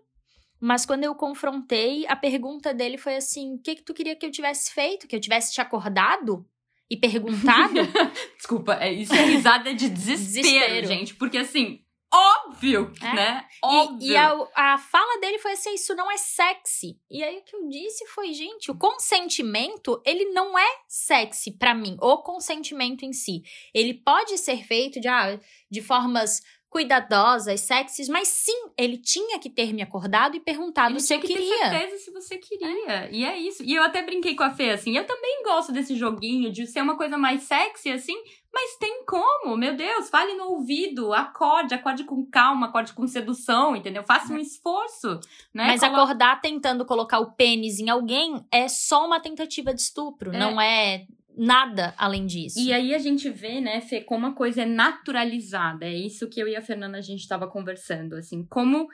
Mas 0.60 0.86
quando 0.86 1.04
eu 1.04 1.16
confrontei, 1.16 2.06
a 2.08 2.16
pergunta 2.16 2.74
dele 2.74 2.98
foi 2.98 3.16
assim: 3.16 3.56
o 3.56 3.60
que, 3.60 3.76
que 3.76 3.84
tu 3.84 3.94
queria 3.94 4.16
que 4.16 4.26
eu 4.26 4.32
tivesse 4.32 4.74
feito? 4.74 5.08
Que 5.08 5.16
eu 5.16 5.22
tivesse 5.22 5.54
te 5.54 5.62
acordado? 5.62 6.46
e 6.90 6.96
perguntado. 6.96 7.74
Desculpa, 8.38 8.76
é, 8.76 8.92
isso 8.92 9.14
é 9.14 9.26
risada 9.26 9.74
de 9.74 9.90
desespero, 9.90 10.48
desespero, 10.48 10.88
gente. 10.88 11.16
Porque 11.16 11.38
assim, 11.38 11.82
óbvio, 12.14 12.94
é. 13.02 13.14
né? 13.14 13.48
Óbvio. 13.64 14.08
E, 14.08 14.12
e 14.12 14.16
a, 14.18 14.34
a, 14.56 14.78
fala 14.78 15.20
dele 15.20 15.40
foi 15.40 15.52
assim: 15.54 15.74
isso 15.74 15.96
não 15.96 16.10
é 16.10 16.18
sexy. 16.18 17.00
E 17.10 17.24
aí 17.24 17.38
o 17.38 17.44
que 17.44 17.56
eu 17.56 17.68
disse 17.68 18.06
foi, 18.08 18.34
gente, 18.34 18.72
o 18.72 18.78
consentimento, 18.78 20.02
ele 20.06 20.26
não 20.26 20.58
é 20.58 20.80
sexy 20.88 21.52
para 21.52 21.74
mim, 21.74 21.98
o 22.02 22.18
consentimento 22.18 23.04
em 23.04 23.14
si. 23.14 23.44
Ele 23.74 23.94
pode 23.94 24.38
ser 24.38 24.64
feito 24.66 25.00
de, 25.00 25.08
ah, 25.08 25.40
de 25.70 25.82
formas 25.82 26.42
cuidadosas, 26.70 27.62
sexys, 27.62 28.10
mas 28.10 28.28
sim, 28.28 28.70
ele 28.78 28.98
tinha 28.98 29.40
que 29.40 29.50
ter 29.50 29.74
me 29.74 29.82
acordado 29.82 30.36
e 30.36 30.40
perguntado 30.40 30.92
ele 30.92 31.00
se 31.00 31.14
eu 31.14 31.20
queria. 31.20 31.38
Ter 31.38 31.70
certeza 31.70 31.98
se 32.04 32.12
você 32.12 32.38
queria. 32.38 32.68
É. 32.88 33.10
E 33.12 33.26
é 33.26 33.38
isso. 33.38 33.64
E 33.64 33.74
eu 33.74 33.84
até 33.84 34.02
brinquei 34.02 34.36
com 34.36 34.44
a 34.44 34.52
Fê 34.52 34.72
assim, 34.72 34.96
eu 34.96 35.06
também 35.06 35.44
gosto 35.44 35.72
desse 35.72 35.96
joguinho 35.96 36.52
de 36.52 36.68
ser 36.68 36.82
uma 36.82 36.98
coisa 36.98 37.18
mais 37.18 37.44
sexy 37.44 37.90
assim, 37.90 38.16
mas 38.54 38.76
tem 38.78 39.06
como, 39.06 39.56
meu 39.56 39.76
Deus, 39.76 40.10
fale 40.10 40.34
no 40.34 40.46
ouvido, 40.52 41.14
acorde, 41.14 41.74
acorde 41.74 42.04
com 42.04 42.26
calma, 42.26 42.68
acorde 42.68 42.94
com 42.94 43.08
sedução, 43.08 43.76
entendeu? 43.76 44.04
Faça 44.04 44.34
um 44.34 44.38
esforço, 44.38 45.20
né? 45.54 45.68
Mas 45.68 45.82
Colo... 45.82 45.94
acordar 45.94 46.42
tentando 46.42 46.86
colocar 46.86 47.20
o 47.20 47.32
pênis 47.32 47.80
em 47.80 47.90
alguém 47.90 48.46
é 48.52 48.68
só 48.68 49.06
uma 49.06 49.20
tentativa 49.20 49.74
de 49.74 49.82
estupro, 49.82 50.34
é. 50.34 50.40
não 50.40 50.60
é 50.60 51.06
nada 51.38 51.94
além 51.98 52.26
disso. 52.26 52.60
E 52.60 52.74
aí 52.74 52.94
a 52.94 52.98
gente 52.98 53.30
vê, 53.30 53.62
né, 53.62 53.80
Fê, 53.82 54.02
como 54.02 54.26
a 54.26 54.34
coisa 54.34 54.64
é 54.64 54.66
naturalizada. 54.66 55.86
É 55.86 55.94
isso 55.94 56.28
que 56.28 56.40
eu 56.40 56.48
e 56.48 56.56
a 56.56 56.62
Fernanda 56.62 56.98
a 56.98 57.02
gente 57.02 57.22
estava 57.22 57.48
conversando, 57.48 58.16
assim, 58.16 58.44
como 58.46 58.88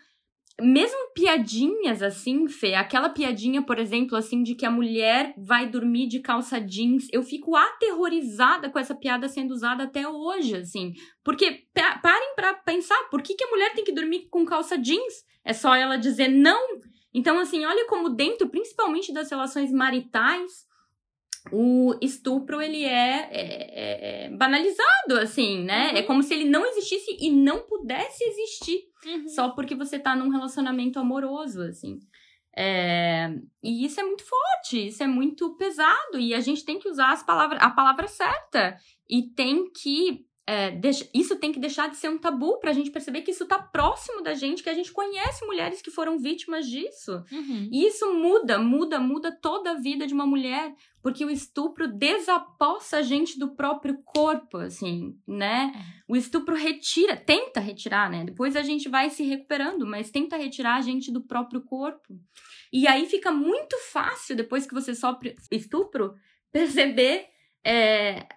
mesmo 0.61 1.11
piadinhas 1.15 2.03
assim, 2.03 2.47
Fê, 2.47 2.75
aquela 2.75 3.09
piadinha, 3.09 3.63
por 3.63 3.79
exemplo, 3.79 4.15
assim, 4.15 4.43
de 4.43 4.53
que 4.53 4.65
a 4.65 4.71
mulher 4.71 5.33
vai 5.37 5.67
dormir 5.67 6.07
de 6.07 6.19
calça 6.19 6.59
jeans, 6.59 7.07
eu 7.11 7.23
fico 7.23 7.55
aterrorizada 7.55 8.69
com 8.69 8.77
essa 8.77 8.93
piada 8.93 9.27
sendo 9.27 9.51
usada 9.51 9.83
até 9.83 10.07
hoje, 10.07 10.55
assim. 10.57 10.93
Porque 11.23 11.65
parem 11.73 12.35
para 12.35 12.53
pensar, 12.53 13.09
por 13.09 13.21
que, 13.23 13.33
que 13.33 13.43
a 13.43 13.49
mulher 13.49 13.73
tem 13.73 13.83
que 13.83 13.93
dormir 13.93 14.27
com 14.29 14.45
calça 14.45 14.77
jeans? 14.77 15.23
É 15.43 15.53
só 15.53 15.75
ela 15.75 15.97
dizer 15.97 16.27
não. 16.27 16.79
Então, 17.13 17.39
assim, 17.39 17.65
olha 17.65 17.87
como 17.87 18.09
dentro, 18.09 18.47
principalmente 18.49 19.11
das 19.11 19.29
relações 19.31 19.71
maritais, 19.71 20.65
o 21.51 21.93
estupro 22.01 22.61
ele 22.61 22.83
é, 22.83 23.29
é, 23.31 23.31
é, 23.31 24.25
é 24.25 24.29
banalizado, 24.29 25.17
assim, 25.21 25.63
né? 25.63 25.91
Uhum. 25.91 25.97
É 25.97 26.03
como 26.03 26.23
se 26.23 26.33
ele 26.33 26.45
não 26.45 26.65
existisse 26.65 27.17
e 27.19 27.29
não 27.29 27.63
pudesse 27.63 28.23
existir 28.23 28.83
uhum. 29.05 29.27
só 29.27 29.49
porque 29.49 29.75
você 29.75 29.99
tá 29.99 30.15
num 30.15 30.29
relacionamento 30.29 30.99
amoroso, 30.99 31.61
assim. 31.63 31.99
É, 32.55 33.33
e 33.63 33.83
isso 33.83 33.99
é 33.99 34.03
muito 34.03 34.23
forte, 34.23 34.87
isso 34.87 35.01
é 35.03 35.07
muito 35.07 35.55
pesado, 35.57 36.19
e 36.19 36.35
a 36.35 36.39
gente 36.39 36.63
tem 36.63 36.77
que 36.77 36.87
usar 36.87 37.11
as 37.11 37.23
palavras, 37.23 37.59
a 37.61 37.71
palavra 37.71 38.07
certa 38.07 38.77
e 39.09 39.23
tem 39.23 39.71
que 39.71 40.23
é, 40.45 40.77
isso 41.13 41.37
tem 41.37 41.53
que 41.53 41.59
deixar 41.59 41.89
de 41.89 41.95
ser 41.95 42.09
um 42.09 42.17
tabu 42.17 42.59
pra 42.59 42.73
gente 42.73 42.91
perceber 42.91 43.21
que 43.21 43.31
isso 43.31 43.45
tá 43.45 43.57
próximo 43.57 44.21
da 44.21 44.33
gente, 44.33 44.61
que 44.61 44.69
a 44.69 44.73
gente 44.73 44.91
conhece 44.91 45.45
mulheres 45.45 45.81
que 45.81 45.89
foram 45.89 46.19
vítimas 46.19 46.67
disso. 46.67 47.23
Uhum. 47.31 47.69
E 47.71 47.85
isso 47.87 48.13
muda, 48.13 48.59
muda, 48.59 48.99
muda 48.99 49.31
toda 49.31 49.71
a 49.71 49.79
vida 49.79 50.05
de 50.05 50.13
uma 50.13 50.25
mulher, 50.25 50.75
porque 51.01 51.23
o 51.23 51.29
estupro 51.29 51.87
desapossa 51.87 52.97
a 52.97 53.01
gente 53.01 53.39
do 53.39 53.55
próprio 53.55 53.97
corpo, 54.03 54.57
assim, 54.57 55.17
né? 55.25 55.71
É. 55.73 56.03
O 56.11 56.15
estupro 56.17 56.55
retira, 56.55 57.15
tenta 57.15 57.61
retirar, 57.61 58.09
né? 58.09 58.25
Depois 58.25 58.57
a 58.57 58.63
gente 58.63 58.89
vai 58.89 59.09
se 59.09 59.23
recuperando, 59.23 59.87
mas 59.87 60.11
tenta 60.11 60.35
retirar 60.35 60.75
a 60.75 60.81
gente 60.81 61.09
do 61.09 61.25
próprio 61.25 61.61
corpo. 61.61 62.19
E 62.71 62.85
aí 62.85 63.05
fica 63.05 63.31
muito 63.31 63.77
fácil, 63.91 64.35
depois 64.35 64.65
que 64.65 64.73
você 64.73 64.93
sofre 64.93 65.37
estupro, 65.49 66.15
perceber. 66.51 67.27
É, 67.65 68.27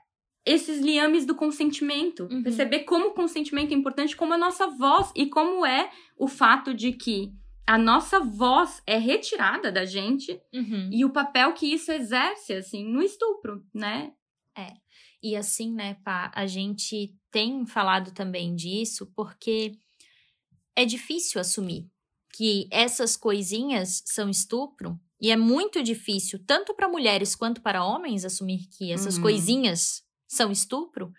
esses 0.47 0.81
liames 0.81 1.27
do 1.27 1.35
consentimento. 1.35 2.29
Uhum. 2.31 2.43
Perceber 2.45 2.81
como 2.85 3.09
o 3.09 3.15
consentimento 3.15 3.73
é 3.73 3.75
importante, 3.75 4.17
como 4.17 4.33
a 4.33 4.39
nossa 4.39 4.69
voz 4.69 5.11
e 5.15 5.27
como 5.27 5.67
é 5.67 5.91
o 6.17 6.29
fato 6.29 6.73
de 6.73 6.93
que 6.93 7.33
a 7.67 7.77
nossa 7.77 8.21
voz 8.21 8.81
é 8.87 8.97
retirada 8.97 9.73
da 9.73 9.85
gente 9.85 10.41
uhum. 10.55 10.89
e 10.93 11.05
o 11.05 11.11
papel 11.11 11.53
que 11.53 11.67
isso 11.67 11.91
exerce, 11.91 12.53
assim, 12.53 12.85
no 12.85 13.03
estupro, 13.03 13.67
né? 13.75 14.13
É. 14.57 14.75
E 15.21 15.35
assim, 15.35 15.73
né, 15.73 15.95
pá, 16.05 16.31
a 16.33 16.47
gente 16.47 17.13
tem 17.33 17.67
falado 17.67 18.13
também 18.13 18.55
disso 18.55 19.11
porque 19.17 19.77
é 20.77 20.85
difícil 20.85 21.41
assumir 21.41 21.91
que 22.33 22.69
essas 22.71 23.17
coisinhas 23.17 24.03
são 24.07 24.31
estupro 24.31 25.01
e 25.21 25.33
é 25.33 25.37
muito 25.37 25.83
difícil 25.83 26.39
tanto 26.47 26.75
para 26.75 26.89
mulheres 26.89 27.35
quanto 27.35 27.61
para 27.61 27.85
homens 27.85 28.25
assumir 28.25 28.69
que 28.79 28.93
essas 28.93 29.17
uhum. 29.17 29.23
coisinhas 29.23 30.06
são 30.27 30.51
estupro, 30.51 31.13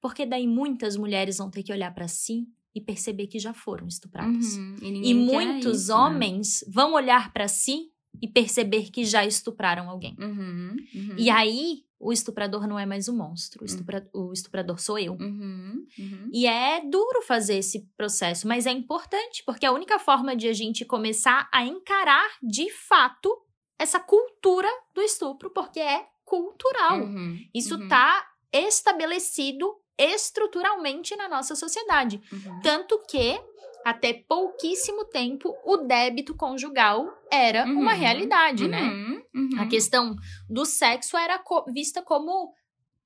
porque 0.00 0.24
daí 0.24 0.46
muitas 0.46 0.96
mulheres 0.96 1.38
vão 1.38 1.50
ter 1.50 1.62
que 1.62 1.72
olhar 1.72 1.92
para 1.94 2.08
si 2.08 2.46
e 2.74 2.80
perceber 2.80 3.26
que 3.26 3.38
já 3.38 3.52
foram 3.52 3.86
estupradas. 3.86 4.56
Uhum, 4.56 4.76
e, 4.82 5.10
e 5.10 5.14
muitos 5.14 5.82
isso, 5.82 5.92
né? 5.92 5.94
homens 5.94 6.64
né? 6.66 6.72
vão 6.72 6.94
olhar 6.94 7.32
para 7.32 7.48
si 7.48 7.90
e 8.20 8.28
perceber 8.28 8.90
que 8.90 9.04
já 9.04 9.24
estupraram 9.24 9.88
alguém. 9.88 10.16
Uhum, 10.18 10.76
uhum. 10.94 11.14
E 11.16 11.30
aí 11.30 11.84
o 11.98 12.12
estuprador 12.12 12.66
não 12.66 12.78
é 12.78 12.86
mais 12.86 13.08
o 13.08 13.12
monstro, 13.16 13.60
o, 13.60 13.62
uhum. 13.62 13.66
estupra 13.66 14.10
o 14.14 14.32
estuprador 14.32 14.80
sou 14.80 14.98
eu. 14.98 15.12
Uhum, 15.14 15.86
uhum. 15.98 16.30
E 16.32 16.46
é 16.46 16.80
duro 16.80 17.22
fazer 17.22 17.56
esse 17.56 17.86
processo, 17.96 18.48
mas 18.48 18.66
é 18.66 18.70
importante, 18.70 19.42
porque 19.44 19.66
é 19.66 19.68
a 19.68 19.72
única 19.72 19.98
forma 19.98 20.34
de 20.34 20.48
a 20.48 20.52
gente 20.52 20.84
começar 20.84 21.48
a 21.52 21.64
encarar 21.64 22.30
de 22.42 22.70
fato 22.70 23.30
essa 23.78 24.00
cultura 24.00 24.68
do 24.94 25.02
estupro, 25.02 25.50
porque 25.50 25.80
é 25.80 26.06
cultural. 26.24 27.00
Uhum, 27.00 27.38
Isso 27.52 27.88
tá 27.88 28.24
estabelecido 28.52 29.76
estruturalmente 29.98 31.14
na 31.16 31.28
nossa 31.28 31.54
sociedade. 31.54 32.20
Uhum. 32.32 32.60
Tanto 32.62 32.98
que, 33.06 33.38
até 33.84 34.14
pouquíssimo 34.14 35.04
tempo, 35.04 35.54
o 35.64 35.78
débito 35.78 36.34
conjugal 36.34 37.06
era 37.30 37.64
uhum. 37.66 37.80
uma 37.80 37.92
realidade, 37.92 38.66
né? 38.66 38.82
Uhum. 38.82 39.22
A 39.58 39.62
uhum. 39.62 39.68
questão 39.68 40.16
do 40.48 40.64
sexo 40.64 41.16
era 41.16 41.38
co 41.38 41.64
vista 41.72 42.02
como. 42.02 42.52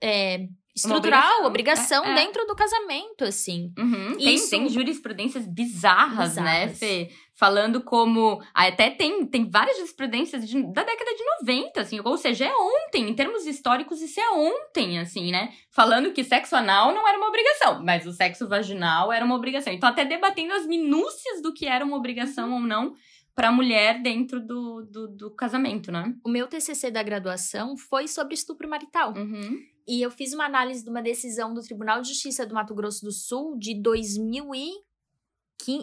É, 0.02 0.46
estrutural, 0.75 1.45
obrigação, 1.45 2.02
obrigação 2.02 2.04
é, 2.04 2.11
é. 2.11 2.14
dentro 2.14 2.47
do 2.47 2.57
casamento, 2.57 3.25
assim. 3.25 3.73
Uhum. 3.78 4.16
Isso... 4.19 4.50
Tem, 4.50 4.61
tem 4.61 4.69
jurisprudências 4.69 5.47
bizarras, 5.47 6.37
né, 6.37 6.66
bizarras, 6.66 6.71
né, 6.71 6.75
Fê? 6.75 7.11
falando 7.35 7.83
como. 7.83 8.43
Até 8.52 8.90
tem, 8.90 9.25
tem 9.26 9.49
várias 9.49 9.76
jurisprudências 9.76 10.49
de, 10.49 10.62
da 10.73 10.83
década 10.83 11.14
de 11.14 11.25
90, 11.47 11.81
assim, 11.81 12.00
ou 12.04 12.16
seja, 12.16 12.47
é 12.47 12.52
ontem, 12.52 13.09
em 13.09 13.14
termos 13.14 13.47
históricos, 13.47 14.00
isso 14.00 14.21
é 14.21 14.31
ontem, 14.31 14.99
assim, 14.99 15.31
né? 15.31 15.52
Falando 15.71 16.12
que 16.12 16.25
sexo 16.25 16.57
anal 16.57 16.95
não 16.95 17.07
era 17.07 17.19
uma 17.19 17.28
obrigação, 17.28 17.83
mas 17.85 18.07
o 18.07 18.12
sexo 18.12 18.49
vaginal 18.49 19.12
era 19.12 19.25
uma 19.25 19.37
obrigação. 19.37 19.73
Então, 19.73 19.88
até 19.88 20.04
debatendo 20.04 20.54
as 20.54 20.66
minúcias 20.66 21.43
do 21.43 21.52
que 21.52 21.66
era 21.66 21.85
uma 21.85 21.97
obrigação 21.97 22.49
uhum. 22.49 22.54
ou 22.54 22.61
não 22.61 22.95
para 23.35 23.49
a 23.49 23.52
mulher 23.52 24.00
dentro 24.00 24.40
do, 24.40 24.83
do, 24.83 25.09
do, 25.09 25.31
casamento, 25.35 25.90
né? 25.90 26.14
O 26.25 26.28
meu 26.28 26.47
TCC 26.47 26.90
da 26.90 27.02
graduação 27.02 27.76
foi 27.76 28.07
sobre 28.07 28.35
estupro 28.35 28.69
marital. 28.69 29.12
Uhum. 29.16 29.61
E 29.86 30.00
eu 30.00 30.10
fiz 30.10 30.32
uma 30.32 30.46
análise 30.46 30.82
de 30.82 30.90
uma 30.90 31.02
decisão 31.02 31.52
do 31.52 31.60
Tribunal 31.60 32.00
de 32.00 32.08
Justiça 32.08 32.46
do 32.46 32.54
Mato 32.54 32.74
Grosso 32.74 33.04
do 33.04 33.12
Sul 33.12 33.58
de 33.58 33.74
2000 33.74 34.54
e 34.54 34.72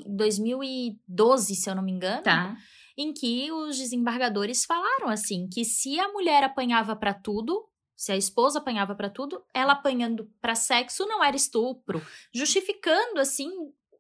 2012, 0.06 1.56
se 1.56 1.70
eu 1.70 1.76
não 1.76 1.84
me 1.84 1.92
engano. 1.92 2.24
Tá. 2.24 2.56
Em 2.98 3.14
que 3.14 3.52
os 3.52 3.78
desembargadores 3.78 4.66
falaram 4.66 5.08
assim 5.10 5.48
que 5.48 5.64
se 5.64 6.00
a 6.00 6.12
mulher 6.12 6.44
apanhava 6.44 6.96
para 6.96 7.14
tudo, 7.14 7.68
se 7.96 8.12
a 8.12 8.18
esposa 8.18 8.60
apanhava 8.60 8.96
para 8.96 9.10
tudo, 9.10 9.44
ela 9.54 9.74
apanhando 9.74 10.30
para 10.42 10.56
sexo 10.56 11.06
não 11.06 11.24
era 11.24 11.36
estupro, 11.36 12.02
justificando 12.34 13.20
assim 13.20 13.50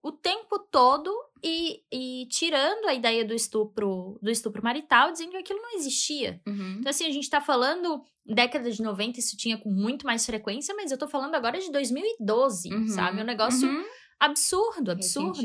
o 0.03 0.11
tempo 0.11 0.59
todo 0.59 1.11
e, 1.43 1.81
e, 1.91 2.27
tirando 2.27 2.85
a 2.85 2.93
ideia 2.93 3.25
do 3.25 3.33
estupro 3.33 4.19
do 4.21 4.29
estupro 4.29 4.63
marital, 4.63 5.11
dizendo 5.11 5.31
que 5.31 5.37
aquilo 5.37 5.61
não 5.61 5.75
existia. 5.75 6.41
Uhum. 6.47 6.77
Então, 6.79 6.89
assim, 6.89 7.05
a 7.05 7.11
gente 7.11 7.29
tá 7.29 7.41
falando, 7.41 8.03
década 8.25 8.69
de 8.69 8.81
90, 8.81 9.19
isso 9.19 9.35
tinha 9.35 9.57
com 9.57 9.69
muito 9.69 10.05
mais 10.05 10.25
frequência, 10.25 10.75
mas 10.75 10.91
eu 10.91 10.97
tô 10.97 11.07
falando 11.07 11.35
agora 11.35 11.59
de 11.59 11.71
2012, 11.71 12.73
uhum. 12.73 12.87
sabe? 12.87 13.21
Um 13.21 13.25
negócio 13.25 13.67
uhum. 13.67 13.83
Absurdo, 14.21 14.91
absurdo. 14.91 15.41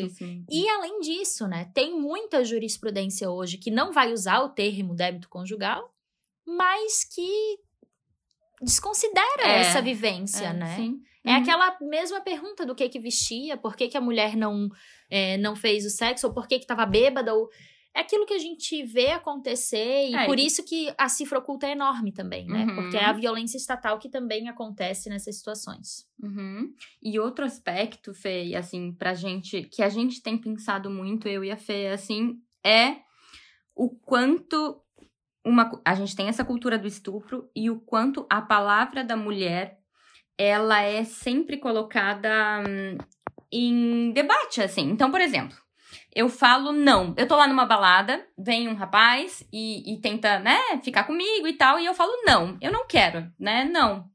E 0.51 0.69
além 0.69 1.01
disso, 1.01 1.49
né, 1.49 1.71
tem 1.73 1.99
muita 1.99 2.45
jurisprudência 2.45 3.31
hoje 3.31 3.57
que 3.57 3.71
não 3.71 3.91
vai 3.91 4.13
usar 4.13 4.41
o 4.41 4.51
termo 4.51 4.95
débito 4.95 5.31
conjugal, 5.31 5.91
mas 6.47 7.03
que 7.03 7.59
desconsidera 8.63 9.43
é, 9.43 9.61
essa 9.61 9.83
vivência, 9.83 10.47
é, 10.47 10.53
né? 10.53 10.77
Sim. 10.77 11.01
É 11.25 11.31
uhum. 11.31 11.37
aquela 11.43 11.77
mesma 11.81 12.21
pergunta 12.21 12.65
do 12.65 12.75
que 12.75 12.89
que 12.89 13.01
vestia, 13.01 13.57
por 13.57 13.75
que, 13.75 13.89
que 13.89 13.97
a 13.97 14.01
mulher 14.01 14.37
não, 14.37 14.69
é, 15.11 15.37
não 15.39 15.57
fez 15.57 15.85
o 15.85 15.91
sexo, 15.91 16.29
ou 16.29 16.33
por 16.33 16.47
que 16.47 16.59
que 16.59 16.67
tava 16.67 16.87
bêbada, 16.87 17.35
ou 17.35 17.49
é 17.97 18.01
aquilo 18.01 18.27
que 18.27 18.35
a 18.35 18.39
gente 18.39 18.85
vê 18.85 19.11
acontecer 19.13 20.11
e 20.11 20.15
é, 20.15 20.27
por 20.27 20.39
isso 20.39 20.63
que 20.63 20.93
a 20.99 21.09
cifra 21.09 21.39
oculta 21.39 21.67
é 21.67 21.73
enorme 21.73 22.13
também, 22.13 22.47
né? 22.47 22.67
Uhum. 22.67 22.75
Porque 22.75 22.97
é 22.99 23.05
a 23.07 23.13
violência 23.13 23.57
estatal 23.57 23.99
que 23.99 24.11
também 24.11 24.51
acontece 24.51 25.09
nessas 25.09 25.39
situações. 25.39 26.07
Uhum. 26.23 26.75
E 27.03 27.19
outro 27.19 27.47
aspecto, 27.47 28.13
Fê, 28.13 28.55
assim, 28.55 28.93
pra 28.93 29.15
gente, 29.15 29.63
que 29.63 29.83
a 29.83 29.89
gente 29.89 30.23
tem 30.23 30.37
pensado 30.37 30.91
muito, 30.91 31.27
eu 31.27 31.43
e 31.43 31.51
a 31.51 31.57
Fê, 31.57 31.89
assim, 31.89 32.39
é 32.63 32.99
o 33.75 33.89
quanto 33.89 34.81
uma, 35.47 35.81
a 35.85 35.95
gente 35.95 36.17
tem 36.17 36.27
essa 36.27 36.45
cultura 36.45 36.77
do 36.77 36.89
estupro 36.89 37.49
e 37.55 37.71
o 37.71 37.79
quanto 37.79 38.27
a 38.29 38.43
palavra 38.43 39.05
da 39.05 39.17
mulher 39.17 39.79
ela 40.37 40.83
é 40.83 41.05
sempre 41.05 41.57
colocada 41.57 42.29
hum, 42.69 42.99
em 43.51 44.11
debate, 44.13 44.61
assim. 44.61 44.91
Então, 44.91 45.11
por 45.11 45.21
exemplo, 45.21 45.57
eu 46.15 46.29
falo 46.29 46.73
não. 46.73 47.15
Eu 47.17 47.29
tô 47.29 47.37
lá 47.37 47.47
numa 47.47 47.65
balada, 47.65 48.27
vem 48.37 48.69
um 48.69 48.75
rapaz 48.75 49.47
e, 49.53 49.95
e 49.95 50.01
tenta, 50.01 50.41
né, 50.41 50.59
ficar 50.83 51.05
comigo 51.05 51.47
e 51.47 51.53
tal, 51.53 51.79
e 51.79 51.87
eu 51.87 51.95
falo 51.95 52.13
não, 52.27 52.59
eu 52.61 52.73
não 52.73 52.87
quero, 52.87 53.31
né, 53.39 53.65
não. 53.65 54.11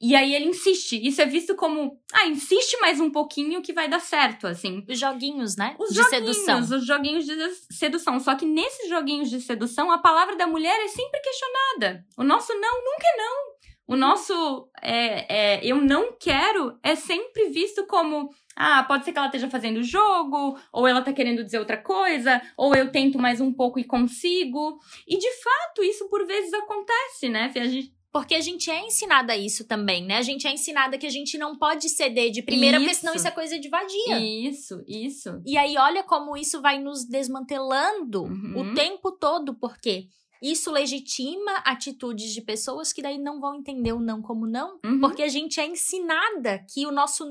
E 0.00 0.14
aí 0.14 0.34
ele 0.34 0.46
insiste. 0.46 1.00
Isso 1.02 1.22
é 1.22 1.26
visto 1.26 1.54
como, 1.54 1.98
ah, 2.12 2.26
insiste 2.26 2.78
mais 2.80 3.00
um 3.00 3.10
pouquinho 3.10 3.62
que 3.62 3.72
vai 3.72 3.88
dar 3.88 4.00
certo, 4.00 4.46
assim. 4.46 4.84
Os 4.88 4.98
joguinhos, 4.98 5.56
né? 5.56 5.74
Os 5.78 5.88
de 5.88 5.96
joguinhos, 5.96 6.36
sedução. 6.36 6.60
os 6.60 6.86
joguinhos 6.86 7.24
de 7.24 7.34
sedução. 7.70 8.20
Só 8.20 8.34
que 8.34 8.44
nesses 8.44 8.88
joguinhos 8.88 9.30
de 9.30 9.40
sedução, 9.40 9.90
a 9.90 9.98
palavra 9.98 10.36
da 10.36 10.46
mulher 10.46 10.78
é 10.84 10.88
sempre 10.88 11.20
questionada. 11.20 12.04
O 12.16 12.22
nosso 12.22 12.52
não 12.54 12.84
nunca 12.84 13.06
é 13.06 13.16
não. 13.16 13.56
O 13.88 13.96
nosso 13.96 14.68
é, 14.82 15.54
é, 15.54 15.64
eu 15.64 15.80
não 15.80 16.12
quero 16.18 16.76
é 16.82 16.96
sempre 16.96 17.50
visto 17.50 17.86
como 17.86 18.30
ah, 18.56 18.82
pode 18.82 19.04
ser 19.04 19.12
que 19.12 19.18
ela 19.18 19.28
esteja 19.28 19.50
fazendo 19.50 19.82
jogo, 19.82 20.58
ou 20.72 20.86
ela 20.88 21.02
tá 21.02 21.12
querendo 21.12 21.44
dizer 21.44 21.58
outra 21.58 21.76
coisa, 21.76 22.40
ou 22.56 22.74
eu 22.74 22.90
tento 22.90 23.18
mais 23.18 23.38
um 23.38 23.52
pouco 23.52 23.78
e 23.78 23.84
consigo. 23.84 24.78
E 25.06 25.18
de 25.18 25.30
fato, 25.42 25.84
isso 25.84 26.08
por 26.08 26.26
vezes 26.26 26.52
acontece, 26.54 27.28
né? 27.28 27.52
A 27.54 27.66
gente 27.66 27.95
Porque 28.12 28.34
a 28.34 28.40
gente 28.40 28.70
é 28.70 28.80
ensinada 28.86 29.34
a 29.34 29.36
isso 29.36 29.66
também, 29.66 30.04
né? 30.04 30.16
A 30.16 30.22
gente 30.22 30.46
é 30.46 30.52
ensinada 30.52 30.96
que 30.96 31.06
a 31.06 31.10
gente 31.10 31.36
não 31.36 31.56
pode 31.58 31.88
ceder 31.88 32.30
de 32.30 32.40
primeira, 32.42 32.78
porque 32.78 32.94
senão 32.94 33.12
Isso. 33.14 33.18
isso 33.20 33.28
é 33.28 33.30
coisa 33.30 33.58
de 33.58 33.68
vadia. 33.68 34.18
Isso, 34.20 34.82
isso. 34.88 35.42
E 35.44 35.58
aí, 35.58 35.76
olha 35.76 36.02
como 36.02 36.34
isso 36.36 36.62
vai 36.62 36.78
nos 36.78 37.04
desmantelando 37.04 38.22
Uhum. 38.24 38.54
o 38.72 38.74
tempo 38.74 39.12
todo, 39.12 39.54
porque 39.54 40.06
isso 40.42 40.70
legitima 40.70 41.52
atitudes 41.64 42.32
de 42.32 42.40
pessoas 42.40 42.92
que 42.92 43.02
daí 43.02 43.18
não 43.18 43.40
vão 43.40 43.54
entender 43.56 43.92
o 43.92 44.00
não 44.00 44.22
como 44.22 44.46
não, 44.46 44.78
Uhum. 44.84 45.00
porque 45.00 45.22
a 45.22 45.28
gente 45.28 45.60
é 45.60 45.66
ensinada 45.66 46.64
que 46.72 46.86
o 46.86 46.92
nosso. 46.92 47.24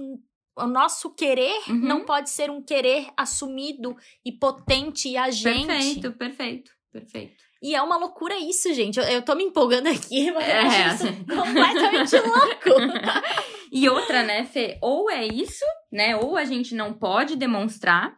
O 0.57 0.67
nosso 0.67 1.09
querer 1.13 1.53
Uhum. 1.67 1.75
não 1.81 2.05
pode 2.05 2.29
ser 2.29 2.49
um 2.49 2.61
querer 2.61 3.07
assumido 3.17 3.93
e 4.23 4.31
potente 4.31 5.09
e 5.09 5.17
agente. 5.17 5.65
Perfeito, 5.67 6.11
perfeito, 6.13 6.71
perfeito. 6.93 7.43
E 7.65 7.73
é 7.73 7.81
uma 7.81 7.97
loucura 7.97 8.37
isso, 8.37 8.71
gente. 8.75 8.99
Eu, 8.99 9.05
eu 9.05 9.21
tô 9.23 9.33
me 9.33 9.43
empolgando 9.43 9.87
aqui, 9.87 10.29
mas 10.31 10.47
eu 10.47 10.53
É, 10.53 10.59
acho 10.59 11.05
isso 11.07 11.15
completamente 11.25 12.15
louco. 12.17 12.69
E 13.71 13.89
outra, 13.89 14.23
né, 14.23 14.45
Fê? 14.45 14.77
Ou 14.81 15.09
é 15.11 15.25
isso, 15.25 15.65
né? 15.91 16.15
Ou 16.15 16.37
a 16.37 16.45
gente 16.45 16.73
não 16.73 16.93
pode 16.93 17.35
demonstrar, 17.35 18.13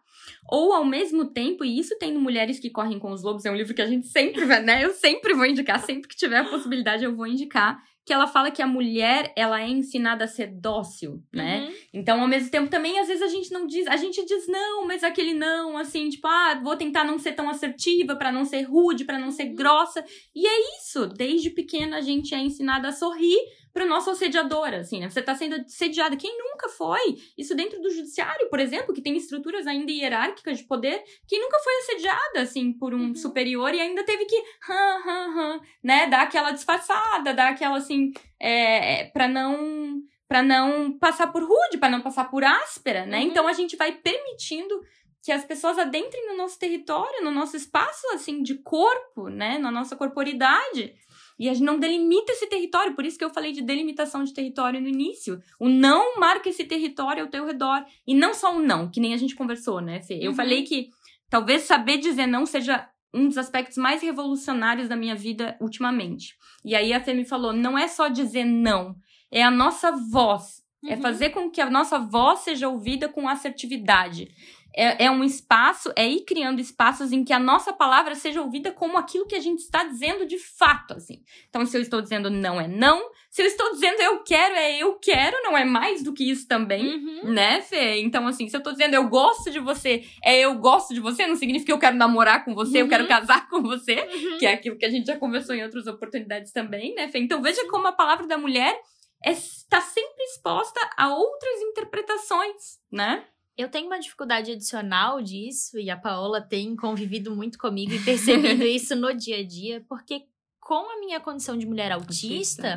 ou 0.51 0.72
ao 0.72 0.86
mesmo 0.86 1.32
tempo, 1.32 1.66
e 1.66 1.80
isso 1.80 1.98
tem 1.98 2.12
no 2.13 2.20
Mulheres 2.20 2.60
que 2.60 2.70
Correm 2.70 3.00
com 3.00 3.12
os 3.12 3.24
Lobos, 3.24 3.44
é 3.46 3.50
um 3.50 3.56
livro 3.56 3.74
que 3.74 3.82
a 3.82 3.88
gente 3.88 4.06
sempre 4.08 4.46
vai, 4.46 4.62
né? 4.62 4.84
Eu 4.84 4.94
sempre 4.94 5.34
vou 5.34 5.46
indicar, 5.46 5.80
sempre 5.80 6.08
que 6.10 6.16
tiver 6.16 6.39
a 6.39 6.44
possibilidade, 6.50 7.06
eu 7.06 7.16
vou 7.16 7.25
indicar. 7.25 7.80
Que 8.08 8.14
ela 8.14 8.26
fala 8.26 8.50
que 8.50 8.62
a 8.62 8.68
mulher, 8.68 9.34
ela 9.36 9.62
é 9.62 9.68
ensinada 9.68 10.24
a 10.24 10.28
ser 10.28 10.48
dócil, 10.48 11.22
né? 11.32 11.66
Uhum. 11.68 11.74
Então, 11.94 12.22
ao 12.22 12.28
mesmo 12.28 12.50
tempo, 12.50 12.70
também, 12.70 12.98
às 13.00 13.08
vezes, 13.10 13.22
a 13.22 13.28
gente 13.28 13.52
não 13.52 13.68
diz, 13.68 13.86
a 13.86 13.98
gente 13.98 14.26
diz 14.26 14.48
não, 14.48 14.88
mas 14.88 15.04
aquele 15.04 15.34
não, 15.34 15.78
assim, 15.78 16.08
tipo, 16.08 16.26
ah, 16.26 16.58
vou 16.64 16.78
tentar 16.78 17.04
não 17.04 17.20
ser 17.20 17.34
tão 17.34 17.50
assertiva, 17.50 18.16
pra 18.16 18.32
não 18.32 18.46
ser 18.46 18.62
rude, 18.62 19.04
pra 19.04 19.20
não 19.20 19.30
ser 19.30 19.48
grossa. 19.48 20.06
E 20.34 20.48
é 20.48 20.78
isso, 20.80 21.06
desde 21.08 21.50
pequena 21.50 21.98
a 21.98 22.02
gente 22.02 22.34
é 22.34 22.40
ensinada 22.40 22.88
a 22.88 22.94
sorrir 22.94 23.38
pro 23.77 23.88
nosso 23.88 24.10
assediador, 24.10 24.74
assim, 24.74 25.00
né? 25.00 25.07
Você 25.07 25.22
tá 25.22 25.36
sendo 25.36 25.55
assediada. 25.57 26.17
Quem 26.17 26.36
nunca 26.36 26.67
foi? 26.67 27.15
Isso 27.38 27.53
dentro 27.53 27.79
do 27.79 27.91
judiciário, 27.91 28.50
por 28.50 28.60
exemplo, 28.60 28.91
que 28.91 29.03
tem 29.03 29.15
estruturas 29.15 29.67
ainda 29.67 29.91
hierárquicas 29.91 30.57
de 30.57 30.63
poder, 30.63 31.03
quem 31.27 31.39
nunca 31.39 31.60
foi 31.60 31.74
assediada, 31.77 32.41
assim, 32.41 32.74
por 32.74 32.91
um 32.96 33.07
Uhum. 33.10 33.15
superior 33.15 33.72
e 33.75 33.79
ainda 33.79 34.03
teve 34.03 34.25
que, 34.25 34.36
hã, 34.67 34.98
hã, 35.07 35.27
hã, 35.38 35.62
né, 35.84 36.07
dar 36.07 36.24
aquela 36.24 36.50
disfarçada, 36.51 37.36
dar 37.36 37.50
aquela, 37.51 37.77
assim, 37.77 38.12
é, 38.39 39.01
é, 39.01 39.03
pra 39.12 39.27
não 39.27 40.01
para 40.27 40.43
não 40.43 40.98
passar 41.00 41.27
por 41.27 41.41
rude, 41.41 41.77
para 41.79 41.89
não 41.89 42.01
passar 42.01 42.29
por 42.29 42.43
áspera, 42.43 43.05
né? 43.05 43.19
Uhum. 43.19 43.24
Então 43.27 43.48
a 43.48 43.53
gente 43.53 43.77
vai 43.77 43.93
permitindo 43.93 44.81
que 45.24 45.31
as 45.31 45.46
pessoas 45.46 45.77
adentrem 45.77 46.27
no 46.27 46.36
nosso 46.36 46.60
território, 46.60 47.24
no 47.24 47.31
nosso 47.31 47.55
espaço 47.55 48.05
assim 48.13 48.43
de 48.43 48.55
corpo, 48.55 49.29
né, 49.29 49.57
na 49.57 49.72
nossa 49.72 49.96
corporidade. 49.96 50.93
E 51.39 51.48
a 51.50 51.53
gente 51.53 51.63
não 51.65 51.77
delimita 51.79 52.32
esse 52.32 52.48
território, 52.48 52.96
por 52.96 53.06
isso 53.06 53.17
que 53.17 53.24
eu 53.24 53.29
falei 53.29 53.51
de 53.51 53.62
delimitação 53.62 54.24
de 54.24 54.34
território 54.34 54.82
no 54.82 54.88
início. 54.88 55.40
O 55.59 55.70
não 55.70 56.20
marca 56.20 56.50
esse 56.50 56.64
território 56.66 57.24
ao 57.24 57.29
teu 57.29 57.46
redor. 57.46 57.85
E 58.07 58.16
não 58.16 58.33
só 58.33 58.55
o 58.55 58.59
não, 58.62 58.90
que 58.90 59.00
nem 59.00 59.14
a 59.14 59.18
gente 59.18 59.35
conversou, 59.35 59.79
né, 59.81 60.01
Fê? 60.01 60.18
Eu 60.22 60.31
Uhum. 60.31 60.35
falei 60.35 60.64
que 60.64 60.90
talvez 61.29 61.64
saber 61.64 61.98
dizer 61.98 62.25
não 62.25 62.46
seja 62.46 62.88
um 63.14 63.27
dos 63.27 63.38
aspectos 63.38 63.77
mais 63.77 64.01
revolucionários 64.01 64.88
da 64.90 64.96
minha 64.96 65.16
vida 65.16 65.55
ultimamente. 65.62 66.35
E 66.66 66.75
aí 66.75 66.92
a 66.94 67.00
Fê 67.00 67.14
me 67.14 67.24
falou: 67.25 67.53
não 67.53 67.77
é 67.77 67.88
só 67.88 68.07
dizer 68.07 68.44
não, 68.46 68.96
é 69.31 69.44
a 69.44 69.51
nossa 69.51 69.92
voz. 69.92 70.66
É 70.85 70.94
Uhum. 70.96 71.01
fazer 71.01 71.29
com 71.31 71.50
que 71.50 71.59
a 71.59 71.70
nossa 71.70 71.98
voz 71.98 72.40
seja 72.42 72.70
ouvida 72.70 73.09
com 73.09 73.27
assertividade. 73.27 74.29
É, 74.75 75.06
é 75.06 75.12
um 75.12 75.24
espaço, 75.24 75.92
é 75.96 76.08
ir 76.08 76.24
criando 76.24 76.60
espaços 76.62 77.12
em 77.12 77.24
que 77.24 77.34
a 77.34 77.40
nossa 77.40 77.74
palavra 77.74 78.14
seja 78.14 78.42
ouvida 78.42 78.72
como 78.72 78.96
aquilo 78.98 79.25
que 79.25 79.34
a 79.36 79.40
gente 79.40 79.60
está 79.60 79.84
dizendo 79.84 80.25
de 80.27 80.38
fato, 80.38 80.94
assim. 80.94 81.24
Então, 81.50 81.66
se 81.66 81.75
eu 81.75 81.82
estou 81.82 82.00
dizendo 82.00 82.30
não 82.30 82.62
é 82.62 82.68
não, 82.68 83.10
se 83.32 83.42
eu 83.42 83.48
estou 83.48 83.72
dizendo 83.72 84.00
eu 84.01 84.24
quero 84.24 84.53
é 84.56 84.77
eu 84.77 85.00
quero, 85.00 85.36
não 85.44 85.58
é 85.58 85.66
mais 85.66 86.03
do 86.03 86.14
que 86.14 86.30
isso 86.30 86.48
também. 86.48 86.86
Uhum. 86.86 87.34
Né, 87.34 87.62
Fê? 87.62 88.00
Então, 88.01 88.27
assim, 88.27 88.48
se 88.48 88.56
eu 88.56 88.62
tô 88.62 88.72
dizendo 88.72 88.94
eu 88.94 89.08
gosto 89.10 89.50
de 89.50 89.60
você, 89.60 90.03
é 90.24 90.38
eu 90.40 90.53
gosto 90.60 90.94
de 90.94 91.00
você, 91.00 91.25
não 91.25 91.36
significa 91.36 91.66
que 91.68 91.74
eu 91.74 91.80
quero 91.80 91.98
namorar 91.98 92.46
com 92.46 92.53
você, 92.53 92.77
eu 92.80 92.84
Uhum. 92.84 92.90
quero 92.90 93.08
casar 93.08 93.50
com 93.50 93.62
você, 93.64 93.96
Uhum. 93.96 94.38
que 94.38 94.46
é 94.46 94.53
aquilo 94.53 94.77
que 94.77 94.86
a 94.86 94.90
gente 94.92 95.08
já 95.08 95.18
conversou 95.18 95.56
em 95.56 95.64
outras 95.64 95.88
oportunidades 95.88 96.51
também, 96.51 96.94
né, 96.94 97.08
Fê? 97.08 97.18
Então, 97.18 97.42
veja 97.42 97.68
como 97.68 97.88
a 97.88 97.92
palavra 97.94 98.27
da 98.27 98.38
mulher 98.38 98.80
está 99.25 99.82
sempre 99.82 100.24
exposta 100.25 100.80
a 100.96 101.10
outras 101.16 101.62
interpretações, 101.62 102.77
né? 102.92 103.25
Eu 103.57 103.70
tenho 103.70 103.87
uma 103.87 104.00
dificuldade 104.00 104.51
adicional 104.51 105.22
disso, 105.22 105.79
e 105.79 105.89
a 105.89 105.98
Paola 105.98 106.39
tem 106.39 106.75
convivido 106.75 107.35
muito 107.35 107.57
comigo 107.57 107.91
e 107.91 108.03
percebido 108.03 108.63
isso 108.65 108.96
no 108.96 109.13
dia 109.13 109.39
a 109.39 109.43
dia, 109.43 109.83
porque 109.89 110.25
com 110.59 110.91
a 110.91 111.00
minha 111.00 111.20
condição 111.20 111.57
de 111.57 111.65
mulher 111.65 111.91
autista, 111.91 112.75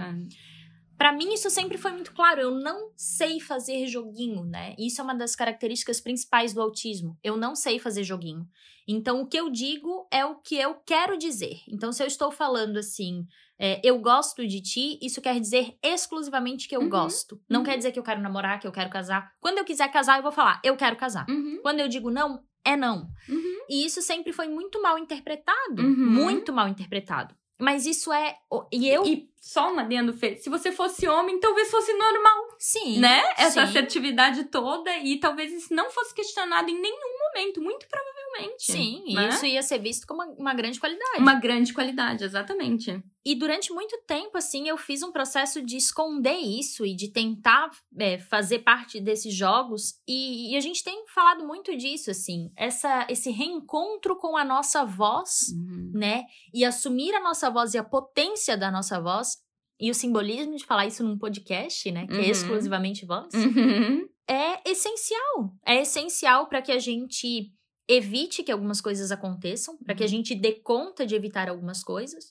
Pra 1.00 1.12
mim, 1.12 1.32
isso 1.32 1.48
sempre 1.48 1.78
foi 1.78 1.92
muito 1.92 2.12
claro. 2.12 2.42
Eu 2.42 2.50
não 2.50 2.90
sei 2.94 3.40
fazer 3.40 3.86
joguinho, 3.86 4.44
né? 4.44 4.74
Isso 4.78 5.00
é 5.00 5.04
uma 5.04 5.14
das 5.14 5.34
características 5.34 5.98
principais 5.98 6.52
do 6.52 6.60
autismo. 6.60 7.18
Eu 7.24 7.38
não 7.38 7.54
sei 7.54 7.78
fazer 7.78 8.04
joguinho. 8.04 8.46
Então, 8.86 9.22
o 9.22 9.26
que 9.26 9.38
eu 9.38 9.48
digo 9.48 10.06
é 10.12 10.26
o 10.26 10.34
que 10.34 10.56
eu 10.56 10.74
quero 10.74 11.16
dizer. 11.16 11.62
Então, 11.66 11.90
se 11.90 12.02
eu 12.02 12.06
estou 12.06 12.30
falando 12.30 12.76
assim, 12.76 13.26
é, 13.58 13.80
eu 13.82 13.98
gosto 13.98 14.46
de 14.46 14.60
ti, 14.60 14.98
isso 15.00 15.22
quer 15.22 15.40
dizer 15.40 15.74
exclusivamente 15.82 16.68
que 16.68 16.76
eu 16.76 16.82
Uhum, 16.82 16.90
gosto. 16.90 17.40
Não 17.48 17.60
uhum. 17.60 17.64
quer 17.66 17.78
dizer 17.78 17.92
que 17.92 17.98
eu 17.98 18.02
quero 18.02 18.20
namorar, 18.20 18.60
que 18.60 18.66
eu 18.66 18.72
quero 18.72 18.90
casar. 18.90 19.32
Quando 19.40 19.56
eu 19.56 19.64
quiser 19.64 19.90
casar, 19.90 20.18
eu 20.18 20.22
vou 20.22 20.32
falar, 20.32 20.60
eu 20.62 20.76
quero 20.76 20.96
casar. 20.96 21.24
Uhum, 21.30 21.60
Quando 21.62 21.80
eu 21.80 21.88
digo 21.88 22.10
não, 22.10 22.44
é 22.62 22.76
não. 22.76 23.08
uhum. 23.26 23.64
E 23.70 23.86
isso 23.86 24.02
sempre 24.02 24.34
foi 24.34 24.48
muito 24.48 24.82
mal 24.82 24.98
interpretado. 24.98 25.80
Uhum. 25.82 26.10
Muito 26.10 26.52
mal 26.52 26.68
interpretado. 26.68 27.34
Mas 27.60 27.86
isso 27.86 28.12
é. 28.12 28.36
E 28.72 28.88
eu. 28.88 29.04
E 29.04 29.30
só 29.40 29.72
um 29.72 29.78
adendo, 29.78 30.12
Fê, 30.12 30.36
se 30.36 30.50
você 30.50 30.70
fosse 30.70 31.08
homem, 31.08 31.40
talvez 31.40 31.70
fosse 31.70 31.92
normal, 31.94 32.56
sim. 32.58 32.98
né? 32.98 33.22
Essa 33.38 33.52
sim. 33.52 33.60
assertividade 33.60 34.44
toda 34.44 34.94
e 34.98 35.18
talvez 35.18 35.50
isso 35.50 35.74
não 35.74 35.90
fosse 35.90 36.14
questionado 36.14 36.68
em 36.68 36.78
nenhum 36.78 37.09
momento, 37.34 37.60
muito 37.60 37.86
provavelmente. 37.88 38.72
Sim, 38.72 39.14
né? 39.14 39.28
isso 39.28 39.46
ia 39.46 39.62
ser 39.62 39.78
visto 39.78 40.06
como 40.06 40.22
uma, 40.22 40.32
uma 40.34 40.54
grande 40.54 40.78
qualidade. 40.80 41.18
Uma 41.18 41.34
grande 41.34 41.72
qualidade, 41.72 42.24
exatamente. 42.24 43.02
E 43.24 43.34
durante 43.34 43.72
muito 43.72 43.98
tempo, 44.06 44.38
assim, 44.38 44.68
eu 44.68 44.76
fiz 44.78 45.02
um 45.02 45.12
processo 45.12 45.60
de 45.62 45.76
esconder 45.76 46.36
isso 46.38 46.86
e 46.86 46.94
de 46.94 47.08
tentar 47.12 47.70
é, 47.98 48.18
fazer 48.18 48.60
parte 48.60 49.00
desses 49.00 49.34
jogos. 49.34 49.94
E, 50.08 50.52
e 50.52 50.56
a 50.56 50.60
gente 50.60 50.82
tem 50.82 51.04
falado 51.14 51.46
muito 51.46 51.76
disso, 51.76 52.10
assim, 52.10 52.50
essa, 52.56 53.06
esse 53.10 53.30
reencontro 53.30 54.16
com 54.16 54.36
a 54.36 54.44
nossa 54.44 54.84
voz, 54.84 55.46
né? 55.92 56.24
E 56.54 56.64
assumir 56.64 57.14
a 57.14 57.20
nossa 57.20 57.50
voz 57.50 57.74
e 57.74 57.78
a 57.78 57.84
potência 57.84 58.56
da 58.56 58.70
nossa 58.70 59.00
voz. 59.00 59.36
E 59.82 59.90
o 59.90 59.94
simbolismo 59.94 60.56
de 60.56 60.64
falar 60.64 60.86
isso 60.86 61.02
num 61.02 61.16
podcast, 61.18 61.90
né? 61.90 62.06
Que 62.06 62.12
Uhum. 62.14 62.20
é 62.20 62.28
exclusivamente 62.28 63.06
voz. 63.06 63.32
Uhum. 63.32 64.06
É 64.28 64.68
essencial. 64.70 65.52
É 65.64 65.80
essencial 65.82 66.46
para 66.48 66.62
que 66.62 66.72
a 66.72 66.78
gente 66.78 67.50
evite 67.88 68.42
que 68.42 68.52
algumas 68.52 68.80
coisas 68.80 69.10
aconteçam, 69.10 69.76
para 69.84 69.94
que 69.94 70.02
a 70.02 70.06
Uhum. 70.06 70.10
gente 70.10 70.34
dê 70.34 70.52
conta 70.52 71.04
de 71.04 71.14
evitar 71.14 71.48
algumas 71.48 71.82
coisas 71.82 72.24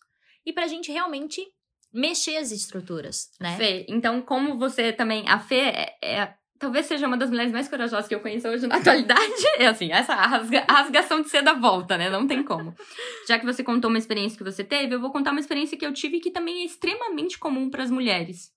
e 0.46 0.54
para 0.54 0.64
a 0.66 0.68
gente 0.68 0.92
realmente 0.92 1.42
mexer 1.94 2.38
as 2.38 2.52
estruturas, 2.52 3.30
né? 3.42 3.58
Fê, 3.58 3.86
então, 3.90 4.22
como 4.22 4.58
você 4.58 4.94
também. 4.94 5.28
A 5.28 5.40
Fê 5.40 5.56
é, 5.60 5.98
é- 6.02 6.34
talvez 6.60 6.86
seja 6.86 7.08
uma 7.08 7.18
das 7.18 7.30
mulheres 7.30 7.52
mais 7.52 7.68
corajosas 7.68 8.08
que 8.08 8.14
eu 8.16 8.20
conheço 8.22 8.48
hoje 8.48 8.68
na 8.68 8.76
atualidade. 9.16 9.34
É 9.58 9.68
assim, 9.68 9.92
essa 9.92 10.14
rasga- 10.16 10.66
rasgação 10.70 11.22
de 11.22 11.30
seda 11.30 11.54
volta, 11.56 11.98
né? 11.98 12.10
Não 12.10 12.28
tem 12.28 12.44
como. 12.44 12.74
Já 13.28 13.38
que 13.40 13.46
você 13.46 13.64
contou 13.64 13.90
uma 13.90 13.98
experiência 13.98 14.38
que 14.38 14.44
você 14.44 14.64
teve, 14.64 14.94
eu 14.96 15.02
vou 15.02 15.12
contar 15.12 15.32
uma 15.32 15.40
experiência 15.40 15.78
que 15.78 15.86
eu 15.86 15.94
tive 15.94 16.20
que 16.22 16.32
também 16.32 16.62
é 16.62 16.66
extremamente 16.66 17.38
comum 17.40 17.70
para 17.70 17.84
as 17.84 17.90
mulheres. 17.92 18.52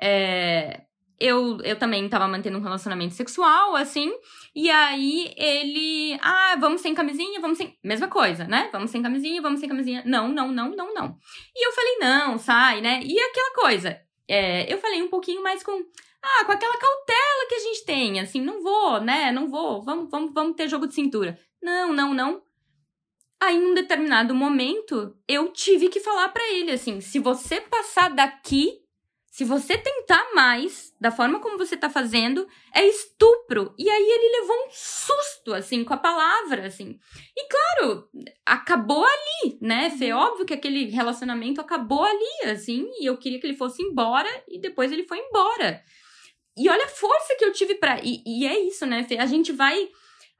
É, 0.00 0.82
eu, 1.20 1.58
eu 1.62 1.76
também 1.76 2.04
estava 2.04 2.28
mantendo 2.28 2.58
um 2.58 2.62
relacionamento 2.62 3.14
sexual, 3.14 3.74
assim, 3.74 4.12
e 4.54 4.70
aí 4.70 5.32
ele. 5.36 6.18
Ah, 6.22 6.56
vamos 6.60 6.80
sem 6.80 6.94
camisinha, 6.94 7.40
vamos 7.40 7.58
sem. 7.58 7.76
Mesma 7.82 8.08
coisa, 8.08 8.44
né? 8.44 8.68
Vamos 8.72 8.90
sem 8.90 9.02
camisinha, 9.02 9.42
vamos 9.42 9.60
sem 9.60 9.68
camisinha. 9.68 10.02
Não, 10.06 10.28
não, 10.28 10.52
não, 10.52 10.70
não, 10.70 10.94
não. 10.94 11.16
E 11.54 11.66
eu 11.66 11.72
falei, 11.72 11.96
não, 11.98 12.38
sai, 12.38 12.80
né? 12.80 13.00
E 13.02 13.18
aquela 13.18 13.54
coisa. 13.54 14.00
é, 14.28 14.72
eu 14.72 14.78
falei 14.78 15.02
um 15.02 15.08
pouquinho 15.08 15.42
mais 15.42 15.62
com. 15.62 15.72
ah, 16.22 16.44
com 16.44 16.52
aquela 16.52 16.78
cautela 16.78 17.48
que 17.48 17.54
a 17.54 17.60
gente 17.60 17.84
tem, 17.84 18.20
assim, 18.20 18.40
não 18.40 18.62
vou, 18.62 19.00
né? 19.00 19.32
Não 19.32 19.48
vou, 19.48 19.82
vamos, 19.82 20.08
vamos, 20.10 20.32
vamos 20.32 20.56
ter 20.56 20.68
jogo 20.68 20.86
de 20.86 20.94
cintura. 20.94 21.38
Não, 21.62 21.92
não, 21.92 22.14
não. 22.14 22.42
Aí, 23.40 23.56
em 23.56 23.66
um 23.66 23.74
determinado 23.74 24.34
momento, 24.34 25.16
eu 25.28 25.52
tive 25.52 25.88
que 25.88 26.00
falar 26.00 26.28
para 26.28 26.48
ele 26.52 26.72
assim: 26.72 27.00
se 27.00 27.18
você 27.18 27.60
passar 27.60 28.10
daqui, 28.10 28.80
se 29.38 29.44
você 29.44 29.78
tentar 29.78 30.34
mais, 30.34 30.92
da 31.00 31.12
forma 31.12 31.38
como 31.38 31.56
você 31.56 31.76
tá 31.76 31.88
fazendo, 31.88 32.44
é 32.74 32.84
estupro. 32.84 33.72
E 33.78 33.88
aí 33.88 34.02
ele 34.02 34.40
levou 34.40 34.56
um 34.66 34.68
susto, 34.72 35.54
assim, 35.54 35.84
com 35.84 35.94
a 35.94 35.96
palavra, 35.96 36.66
assim. 36.66 36.98
E 37.36 37.46
claro, 37.46 38.08
acabou 38.44 39.04
ali, 39.04 39.56
né? 39.62 39.90
Foi 39.90 40.12
uhum. 40.12 40.18
óbvio 40.18 40.44
que 40.44 40.54
aquele 40.54 40.86
relacionamento 40.86 41.60
acabou 41.60 42.02
ali, 42.02 42.50
assim, 42.50 42.90
e 42.98 43.06
eu 43.06 43.16
queria 43.16 43.38
que 43.38 43.46
ele 43.46 43.56
fosse 43.56 43.80
embora, 43.80 44.28
e 44.48 44.60
depois 44.60 44.90
ele 44.90 45.06
foi 45.06 45.18
embora. 45.20 45.84
E 46.56 46.68
olha 46.68 46.86
a 46.86 46.88
força 46.88 47.36
que 47.38 47.44
eu 47.44 47.52
tive 47.52 47.76
pra. 47.76 48.00
E, 48.02 48.20
e 48.26 48.44
é 48.44 48.58
isso, 48.58 48.84
né, 48.86 49.04
Fê? 49.04 49.18
A 49.18 49.26
gente 49.26 49.52
vai 49.52 49.88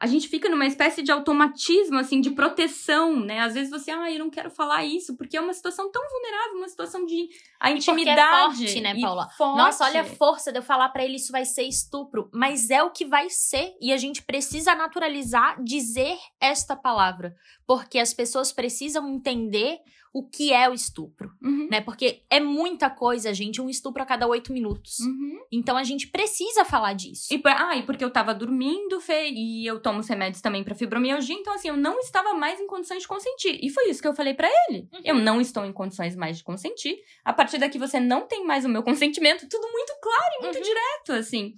a 0.01 0.07
gente 0.07 0.29
fica 0.29 0.49
numa 0.49 0.65
espécie 0.65 1.03
de 1.03 1.11
automatismo, 1.11 1.99
assim, 1.99 2.21
de 2.21 2.31
proteção, 2.31 3.19
né? 3.19 3.41
Às 3.41 3.55
vezes 3.55 3.69
você, 3.69 3.91
ah, 3.91 4.09
eu 4.11 4.21
não 4.21 4.31
quero 4.31 4.49
falar 4.49 4.85
isso, 4.85 5.17
porque 5.17 5.37
é 5.37 5.41
uma 5.41 5.53
situação 5.53 5.91
tão 5.91 6.03
vulnerável, 6.09 6.59
uma 6.59 6.69
situação 6.69 7.05
de 7.05 7.29
a 7.59 7.73
intimidade. 7.73 8.57
Porque 8.57 8.65
é 8.65 8.67
forte, 8.69 8.81
né, 8.81 9.01
Paula? 9.01 9.29
Forte. 9.37 9.59
Nossa, 9.59 9.85
olha 9.85 10.03
a 10.03 10.05
força 10.05 10.53
de 10.53 10.59
eu 10.59 10.63
falar 10.63 10.91
para 10.91 11.05
ele 11.05 11.17
isso 11.17 11.33
vai 11.33 11.45
ser 11.45 11.65
estupro, 11.65 12.31
mas 12.33 12.71
é 12.71 12.81
o 12.81 12.91
que 12.91 13.05
vai 13.05 13.29
ser 13.29 13.75
e 13.81 13.93
a 13.93 13.97
gente 13.97 14.23
precisa 14.23 14.73
naturalizar 14.75 15.61
dizer 15.63 16.17
esta 16.41 16.77
palavra, 16.77 17.35
porque 17.67 17.99
as 17.99 18.15
pessoas 18.15 18.53
precisam 18.53 19.09
entender 19.09 19.81
o 20.13 20.29
que 20.29 20.53
é 20.53 20.69
o 20.69 20.75
estupro, 20.75 21.31
uhum. 21.43 21.69
né? 21.71 21.81
Porque 21.81 22.23
é 22.31 22.41
muita 22.41 22.89
coisa, 22.91 23.33
gente, 23.33 23.61
um 23.61 23.69
estupro 23.69 24.03
a 24.03 24.07
cada 24.07 24.27
oito 24.27 24.53
minutos. 24.53 24.99
Uhum. 25.01 25.39
Então 25.53 25.77
a 25.77 25.85
gente 25.85 26.07
precisa 26.09 26.65
falar 26.65 26.95
disso. 26.95 27.33
E, 27.33 27.41
ah, 27.45 27.77
e 27.77 27.83
porque 27.83 28.05
eu 28.05 28.11
tava 28.11 28.35
dormindo, 28.35 29.01
Fê, 29.01 29.29
e 29.29 29.67
eu 29.67 29.81
tomo 29.81 30.01
os 30.01 30.09
remédios 30.09 30.41
também 30.41 30.65
pra 30.65 30.75
fibromialgia, 30.75 31.35
então 31.35 31.55
assim, 31.55 31.69
eu 31.69 31.77
não 31.77 31.99
estava 32.01 32.35
mais 32.35 32.61
em 32.61 32.67
condições 32.67 33.03
de 33.03 33.09
consentir. 33.09 33.59
E 33.63 33.71
foi 33.71 33.91
isso 33.91 34.03
que 34.03 34.09
eu 34.09 34.15
falei 34.15 34.35
para 34.35 34.49
ele. 34.69 34.89
Uhum. 34.93 35.01
Eu 35.05 35.15
não 35.17 35.41
estou 35.41 35.65
em 35.65 35.73
condições 35.73 36.17
mais 36.17 36.39
de 36.39 36.45
consentir. 36.45 36.99
A 37.25 37.33
partir 37.33 37.59
daqui 37.59 37.79
você 37.79 38.01
não 38.01 38.27
tem 38.27 38.45
mais 38.45 38.65
o 38.65 38.69
meu 38.69 38.83
consentimento. 38.83 39.49
Tudo 39.49 39.71
muito 39.71 39.93
claro 40.01 40.35
e 40.39 40.43
muito 40.43 40.57
uhum. 40.57 40.63
direto, 40.63 41.13
assim. 41.13 41.55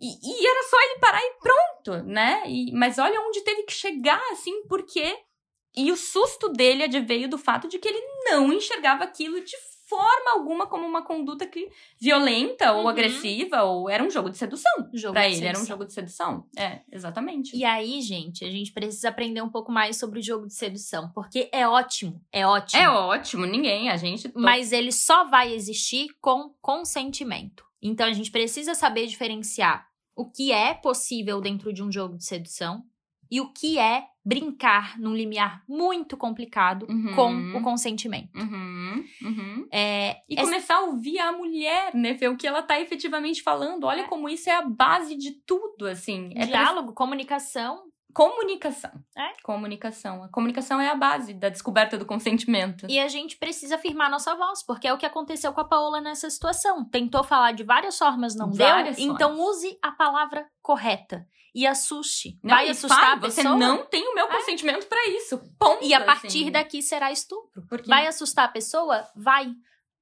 E, 0.00 0.06
e, 0.06 0.46
era 0.46 0.68
só 0.68 0.76
ele 0.82 0.98
parar 0.98 1.20
e 1.22 1.34
pronto, 1.40 2.04
né? 2.08 2.42
E, 2.48 2.72
mas 2.72 2.98
olha 2.98 3.20
onde 3.20 3.40
teve 3.42 3.62
que 3.62 3.72
chegar, 3.72 4.20
assim, 4.32 4.64
porque 4.66 5.16
e 5.76 5.90
o 5.90 5.96
susto 5.96 6.48
dele 6.50 6.86
veio 7.00 7.28
do 7.28 7.38
fato 7.38 7.68
de 7.68 7.78
que 7.78 7.88
ele 7.88 8.02
não 8.24 8.52
enxergava 8.52 9.04
aquilo 9.04 9.42
de 9.42 9.56
forma 9.92 10.32
alguma 10.32 10.66
como 10.66 10.86
uma 10.86 11.02
conduta 11.02 11.46
que, 11.46 11.70
violenta 12.00 12.72
ou 12.72 12.84
uhum. 12.84 12.88
agressiva, 12.88 13.62
ou 13.62 13.90
era 13.90 14.02
um 14.02 14.10
jogo 14.10 14.30
de 14.30 14.38
sedução. 14.38 14.72
Jogo 14.94 15.12
pra 15.12 15.26
ele, 15.26 15.34
sedução. 15.34 15.50
era 15.50 15.58
um 15.58 15.66
jogo 15.66 15.84
de 15.84 15.92
sedução. 15.92 16.46
É, 16.56 16.80
exatamente. 16.90 17.54
E 17.54 17.62
aí, 17.62 18.00
gente, 18.00 18.42
a 18.42 18.50
gente 18.50 18.72
precisa 18.72 19.10
aprender 19.10 19.42
um 19.42 19.50
pouco 19.50 19.70
mais 19.70 19.98
sobre 19.98 20.20
o 20.20 20.22
jogo 20.22 20.46
de 20.46 20.54
sedução, 20.54 21.10
porque 21.14 21.50
é 21.52 21.68
ótimo, 21.68 22.24
é 22.32 22.46
ótimo. 22.46 22.82
É 22.82 22.88
ótimo, 22.88 23.44
ninguém, 23.44 23.90
a 23.90 23.96
gente. 23.98 24.32
Mas 24.34 24.72
ele 24.72 24.92
só 24.92 25.24
vai 25.24 25.52
existir 25.52 26.08
com 26.20 26.54
consentimento. 26.60 27.64
Então 27.82 28.06
a 28.06 28.12
gente 28.12 28.30
precisa 28.30 28.74
saber 28.74 29.06
diferenciar 29.06 29.86
o 30.16 30.30
que 30.30 30.52
é 30.52 30.72
possível 30.72 31.40
dentro 31.40 31.72
de 31.72 31.82
um 31.82 31.92
jogo 31.92 32.16
de 32.16 32.24
sedução 32.24 32.84
e 33.30 33.40
o 33.40 33.52
que 33.52 33.78
é 33.78 34.04
brincar 34.24 34.98
num 34.98 35.14
limiar 35.14 35.62
muito 35.68 36.16
complicado 36.16 36.86
uhum. 36.88 37.14
com 37.14 37.58
o 37.58 37.62
consentimento. 37.62 38.30
Uhum. 38.36 39.04
Uhum. 39.22 39.68
É, 39.72 40.22
e 40.28 40.34
essa... 40.34 40.44
começar 40.44 40.76
a 40.76 40.80
ouvir 40.82 41.18
a 41.18 41.32
mulher, 41.32 41.94
né? 41.94 42.12
Ver 42.14 42.28
o 42.28 42.36
que 42.36 42.46
ela 42.46 42.62
tá 42.62 42.80
efetivamente 42.80 43.42
falando. 43.42 43.84
Olha 43.84 44.02
é. 44.02 44.08
como 44.08 44.28
isso 44.28 44.48
é 44.48 44.54
a 44.54 44.62
base 44.62 45.16
de 45.16 45.32
tudo, 45.44 45.86
assim. 45.86 46.32
É 46.36 46.46
Diálogo, 46.46 46.92
comunicação. 46.92 47.82
Comunicação. 48.14 48.92
É? 49.16 49.32
Comunicação. 49.42 50.22
A 50.22 50.28
comunicação 50.28 50.78
é 50.78 50.88
a 50.88 50.94
base 50.94 51.32
da 51.32 51.48
descoberta 51.48 51.96
do 51.96 52.04
consentimento. 52.04 52.86
E 52.88 53.00
a 53.00 53.08
gente 53.08 53.38
precisa 53.38 53.76
afirmar 53.76 54.10
nossa 54.10 54.34
voz, 54.34 54.62
porque 54.64 54.86
é 54.86 54.92
o 54.92 54.98
que 54.98 55.06
aconteceu 55.06 55.52
com 55.52 55.62
a 55.62 55.64
Paola 55.64 56.00
nessa 56.00 56.28
situação. 56.28 56.84
Tentou 56.84 57.24
falar 57.24 57.52
de 57.52 57.64
várias 57.64 57.98
formas, 57.98 58.36
não 58.36 58.52
várias 58.52 58.96
deu. 58.96 59.06
Formas. 59.06 59.22
Então 59.22 59.40
use 59.40 59.78
a 59.82 59.90
palavra 59.90 60.46
correta 60.60 61.26
e 61.54 61.66
assuste. 61.66 62.38
Não, 62.42 62.54
vai 62.54 62.68
assustar 62.68 63.16
a 63.16 63.20
pessoa. 63.20 63.30
Você 63.30 63.42
não 63.42 63.84
tem 63.86 64.06
o 64.08 64.14
meu 64.14 64.26
é. 64.26 64.36
consentimento 64.36 64.84
é. 64.84 64.88
para 64.88 65.08
isso. 65.08 65.38
Ponto. 65.58 65.84
E 65.84 65.92
a 65.92 66.04
partir 66.04 66.44
assim. 66.44 66.50
daqui 66.50 66.82
será 66.82 67.12
estupro. 67.12 67.62
Vai 67.86 68.06
assustar 68.06 68.46
a 68.46 68.52
pessoa? 68.52 69.06
Vai. 69.14 69.52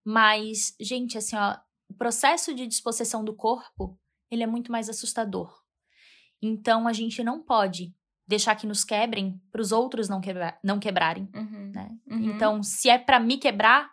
Mas, 0.05 0.75
gente, 0.81 1.19
assim, 1.19 1.37
ó, 1.37 1.57
o 1.89 1.95
processo 1.95 2.55
de 2.55 2.67
dispossessão 2.67 3.25
do 3.25 3.35
corpo, 3.35 3.99
ele 4.31 4.43
é 4.43 4.47
muito 4.47 4.71
mais 4.71 4.89
assustador. 4.89 5.53
Então, 6.41 6.87
a 6.87 6.93
gente 6.93 7.23
não 7.23 7.43
pode 7.43 7.93
deixar 8.27 8.55
que 8.55 8.67
nos 8.67 8.85
quebrem 8.85 9.41
para 9.51 9.61
os 9.61 9.73
outros 9.73 10.09
não, 10.09 10.21
quebra 10.21 10.59
não 10.63 10.79
quebrarem, 10.79 11.29
uhum. 11.35 11.73
né? 11.75 11.91
Uhum. 12.09 12.31
Então, 12.31 12.63
se 12.63 12.89
é 12.89 12.97
para 12.97 13.19
me 13.19 13.37
quebrar, 13.37 13.91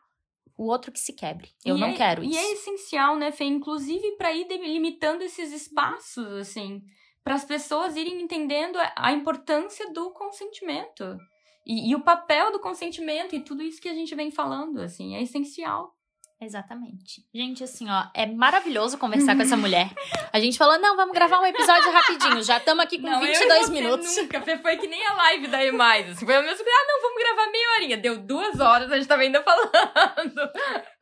o 0.56 0.67
outro 0.67 0.91
que 0.91 1.00
se 1.00 1.13
quebre. 1.13 1.50
Eu 1.65 1.78
e 1.78 1.80
não 1.80 1.89
é, 1.89 1.93
quero 1.93 2.24
isso. 2.24 2.34
E 2.34 2.38
é 2.38 2.54
essencial, 2.54 3.15
né, 3.15 3.32
Fê? 3.32 3.46
Inclusive 3.46 4.15
para 4.15 4.34
ir 4.34 4.48
delimitando 4.48 5.24
esses 5.24 5.52
espaços, 5.52 6.26
assim 6.34 6.84
para 7.27 7.35
as 7.35 7.43
pessoas 7.43 7.97
irem 7.97 8.21
entendendo 8.21 8.79
a 8.95 9.11
importância 9.11 9.91
do 9.91 10.11
consentimento. 10.11 11.17
E, 11.65 11.91
e, 11.91 11.93
o 11.93 11.99
papel 11.99 12.53
do 12.53 12.59
consentimento 12.61 13.35
e 13.35 13.41
tudo 13.41 13.61
isso 13.61 13.81
que 13.81 13.89
a 13.89 13.93
gente 13.93 14.15
vem 14.15 14.31
falando, 14.31 14.79
assim, 14.79 15.13
é 15.13 15.21
essencial. 15.21 15.93
Exatamente. 16.39 17.25
Gente, 17.35 17.65
assim, 17.65 17.89
ó, 17.89 18.05
é 18.13 18.25
maravilhoso 18.25 18.97
conversar 18.97 19.35
com 19.35 19.41
essa 19.41 19.57
mulher. 19.59 19.93
A 20.31 20.39
gente 20.39 20.57
falou, 20.57 20.79
não, 20.79 20.95
vamos 20.95 21.13
gravar 21.13 21.41
um 21.41 21.45
episódio 21.45 21.91
rapidinho. 21.91 22.41
Já 22.43 22.59
estamos 22.59 22.85
aqui 22.85 22.97
com 22.97 23.09
não, 23.09 23.19
22 23.19 23.69
minutos. 23.71 24.15
Nunca, 24.15 24.41
foi 24.59 24.77
que 24.77 24.87
nem 24.87 25.05
a 25.05 25.13
live 25.13 25.47
da 25.49 25.73
mais. 25.73 26.09
Assim, 26.09 26.25
foi 26.25 26.39
o 26.39 26.43
mesmo, 26.43 26.63
ah, 26.65 26.85
não, 26.87 27.01
vamos 27.01 27.23
gravar 27.23 27.51
meia 27.51 27.71
horinha. 27.75 27.97
Deu 27.97 28.19
duas 28.19 28.57
horas, 28.61 28.89
a 28.89 28.95
gente 28.95 29.07
tava 29.09 29.23
ainda 29.23 29.43
falando. 29.43 30.49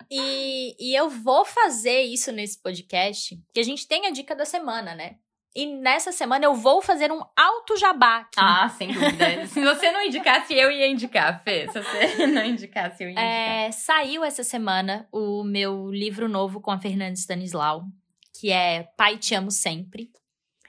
E, 0.10 0.76
e 0.80 0.96
eu 1.00 1.08
vou 1.08 1.46
fazer 1.46 2.02
isso 2.02 2.32
nesse 2.32 2.60
podcast, 2.60 3.40
que 3.54 3.60
a 3.60 3.64
gente 3.64 3.88
tem 3.88 4.08
a 4.08 4.10
dica 4.10 4.36
da 4.36 4.46
semana, 4.46 4.96
né? 4.96 5.18
E 5.56 5.66
nessa 5.66 6.12
semana 6.12 6.44
eu 6.44 6.54
vou 6.54 6.82
fazer 6.82 7.14
um 7.14 7.22
alto 7.34 7.78
jabá. 7.78 8.18
Aqui. 8.18 8.36
Ah, 8.38 8.68
sem 8.68 8.92
dúvida. 8.92 9.48
Se 9.48 9.64
você 9.64 9.90
não 9.90 10.04
indicasse, 10.04 10.54
eu 10.54 10.70
ia 10.70 10.86
indicar, 10.86 11.42
Fê. 11.46 11.70
Se 11.72 11.82
você 11.82 12.28
não 12.28 12.44
indicasse, 12.44 13.02
eu 13.02 13.08
ia 13.08 13.14
indicar. 13.14 13.26
É, 13.26 13.72
saiu 13.72 14.22
essa 14.22 14.44
semana 14.44 15.08
o 15.14 15.46
meu 15.46 15.90
livro 15.90 16.28
novo 16.28 16.60
com 16.60 16.72
a 16.72 16.78
Fernanda 16.78 17.14
Stanislau, 17.14 17.86
que 18.34 18.52
é 18.52 18.84
Pai 18.98 19.18
Te 19.18 19.34
Amo 19.34 19.50
Sempre. 19.50 20.12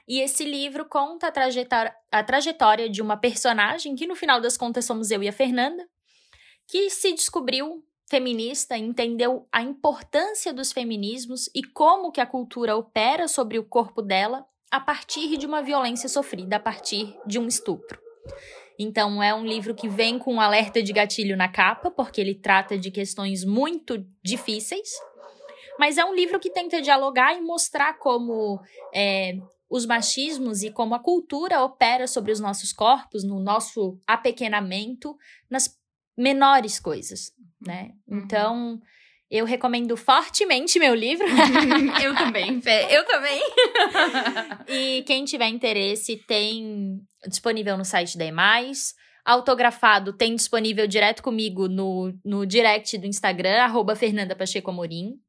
E 0.07 0.21
esse 0.21 0.45
livro 0.45 0.85
conta 0.85 1.27
a 1.27 1.31
trajetória, 1.31 1.93
a 2.09 2.23
trajetória 2.23 2.89
de 2.89 3.01
uma 3.01 3.17
personagem, 3.17 3.93
que 3.93 4.07
no 4.07 4.15
final 4.15 4.39
das 4.39 4.55
contas 4.55 4.85
somos 4.85 5.11
eu 5.11 5.21
e 5.21 5.27
a 5.27 5.33
Fernanda, 5.33 5.85
que 6.65 6.89
se 6.89 7.11
descobriu 7.11 7.83
feminista, 8.09 8.77
entendeu 8.77 9.49
a 9.51 9.61
importância 9.61 10.53
dos 10.53 10.71
feminismos 10.71 11.49
e 11.53 11.61
como 11.61 12.09
que 12.09 12.21
a 12.21 12.25
cultura 12.25 12.77
opera 12.77 13.27
sobre 13.27 13.59
o 13.59 13.65
corpo 13.65 14.01
dela 14.01 14.45
a 14.71 14.79
partir 14.79 15.37
de 15.37 15.45
uma 15.45 15.61
violência 15.61 16.09
sofrida, 16.09 16.57
a 16.57 16.59
partir 16.59 17.15
de 17.25 17.39
um 17.39 17.47
estupro. 17.47 17.99
Então, 18.79 19.23
é 19.23 19.33
um 19.33 19.45
livro 19.45 19.73
que 19.73 19.89
vem 19.89 20.19
com 20.19 20.35
um 20.35 20.41
alerta 20.41 20.83
de 20.83 20.93
gatilho 20.93 21.35
na 21.35 21.47
capa, 21.47 21.89
porque 21.89 22.21
ele 22.21 22.35
trata 22.35 22.77
de 22.77 22.91
questões 22.91 23.43
muito 23.43 24.05
difíceis. 24.21 24.89
Mas 25.79 25.97
é 25.97 26.05
um 26.05 26.13
livro 26.13 26.39
que 26.39 26.49
tenta 26.49 26.81
dialogar 26.81 27.35
e 27.35 27.41
mostrar 27.41 27.97
como 27.97 28.59
é, 28.93 29.39
os 29.69 29.85
machismos 29.85 30.63
e 30.63 30.71
como 30.71 30.95
a 30.95 30.99
cultura 30.99 31.63
opera 31.63 32.07
sobre 32.07 32.31
os 32.31 32.39
nossos 32.39 32.71
corpos, 32.71 33.23
no 33.23 33.39
nosso 33.39 33.99
apequenamento, 34.05 35.17
nas 35.49 35.75
menores 36.17 36.79
coisas, 36.79 37.31
né? 37.61 37.93
Uhum. 38.07 38.17
Então, 38.19 38.81
eu 39.29 39.45
recomendo 39.45 39.95
fortemente 39.97 40.79
meu 40.79 40.95
livro. 40.95 41.25
eu 42.01 42.15
também, 42.15 42.61
eu 42.89 43.05
também. 43.05 43.41
e 44.67 45.03
quem 45.03 45.25
tiver 45.25 45.47
interesse, 45.49 46.17
tem 46.27 47.01
disponível 47.27 47.77
no 47.77 47.85
site 47.85 48.17
da 48.17 48.25
EMAIS. 48.25 48.95
Autografado 49.25 50.13
tem 50.13 50.35
disponível 50.35 50.87
direto 50.87 51.21
comigo 51.21 51.67
no, 51.67 52.13
no 52.23 52.45
direct 52.45 52.97
do 52.97 53.05
Instagram, 53.05 53.61
arroba 53.61 53.95
Fernanda 53.95 54.35
Pacheco 54.35 54.71
Amorim. 54.71 55.19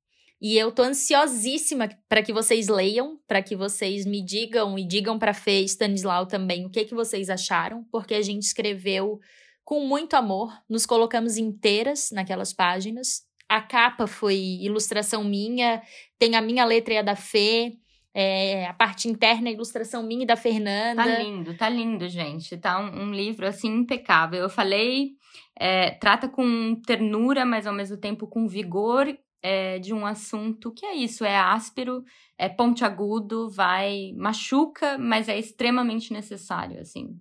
E 0.41 0.57
eu 0.57 0.71
tô 0.71 0.83
ansiosíssima 0.83 1.89
para 2.09 2.23
que 2.23 2.33
vocês 2.33 2.69
leiam, 2.69 3.19
para 3.27 3.43
que 3.43 3.57
vocês 3.57 4.07
me 4.07 4.25
digam 4.25 4.79
e 4.79 4.87
digam 4.87 5.19
para 5.19 5.35
Fê 5.35 5.63
e 5.63 5.65
Stanislau 5.65 6.27
também 6.27 6.65
o 6.65 6.71
que, 6.71 6.85
que 6.85 6.95
vocês 6.95 7.29
acharam, 7.29 7.85
porque 7.91 8.15
a 8.15 8.23
gente 8.23 8.45
escreveu 8.45 9.19
com 9.65 9.85
muito 9.85 10.15
amor, 10.15 10.57
nos 10.69 10.87
colocamos 10.87 11.37
inteiras 11.37 12.11
naquelas 12.13 12.53
páginas 12.53 13.28
a 13.49 13.61
capa 13.61 14.07
foi 14.07 14.37
ilustração 14.61 15.25
minha, 15.25 15.83
tem 16.19 16.37
a 16.37 16.41
minha 16.43 16.65
letra 16.65 16.95
e 16.95 16.99
a 16.99 17.03
da 17.03 17.17
Fê. 17.17 17.73
É, 18.15 18.67
a 18.67 18.73
parte 18.73 19.07
interna, 19.07 19.49
a 19.49 19.53
ilustração 19.53 20.03
minha 20.03 20.25
e 20.25 20.27
da 20.27 20.35
Fernanda. 20.35 21.05
Tá 21.05 21.19
lindo, 21.19 21.57
tá 21.57 21.69
lindo, 21.69 22.09
gente. 22.09 22.57
Tá 22.57 22.81
um, 22.81 23.05
um 23.05 23.13
livro, 23.13 23.47
assim, 23.47 23.69
impecável. 23.69 24.41
Eu 24.41 24.49
falei, 24.49 25.13
é, 25.57 25.91
trata 25.93 26.29
com 26.29 26.75
ternura, 26.85 27.45
mas 27.45 27.67
ao 27.67 27.73
mesmo 27.73 27.97
tempo 27.97 28.27
com 28.27 28.49
vigor 28.49 29.07
é, 29.43 29.79
de 29.79 29.95
um 29.95 30.05
assunto 30.05 30.73
que 30.73 30.85
é 30.85 30.95
isso, 30.97 31.25
é 31.25 31.37
áspero, 31.37 32.05
é 32.37 32.49
pontiagudo, 32.49 33.49
vai, 33.49 34.13
machuca, 34.17 34.99
mas 34.99 35.29
é 35.29 35.39
extremamente 35.39 36.13
necessário, 36.13 36.81
assim. 36.81 37.19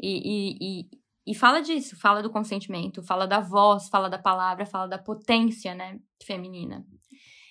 E, 0.00 0.18
e, 0.24 0.58
e, 0.60 0.90
e, 1.30 1.34
fala 1.34 1.60
disso, 1.60 1.96
fala 1.96 2.22
do 2.22 2.30
consentimento, 2.30 3.02
fala 3.02 3.26
da 3.26 3.40
voz, 3.40 3.88
fala 3.88 4.08
da 4.08 4.18
palavra, 4.18 4.64
fala 4.64 4.86
da 4.86 4.98
potência, 4.98 5.74
né, 5.74 5.98
feminina. 6.22 6.86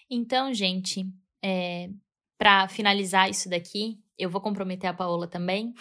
Então, 0.10 0.54
gente, 0.54 1.06
é, 1.44 1.90
para 2.38 2.68
finalizar 2.68 3.30
isso 3.30 3.50
daqui, 3.50 4.00
eu 4.18 4.30
vou 4.30 4.42
comprometer 4.42 4.90
a 4.90 4.94
Paola 4.94 5.28
também. 5.28 5.74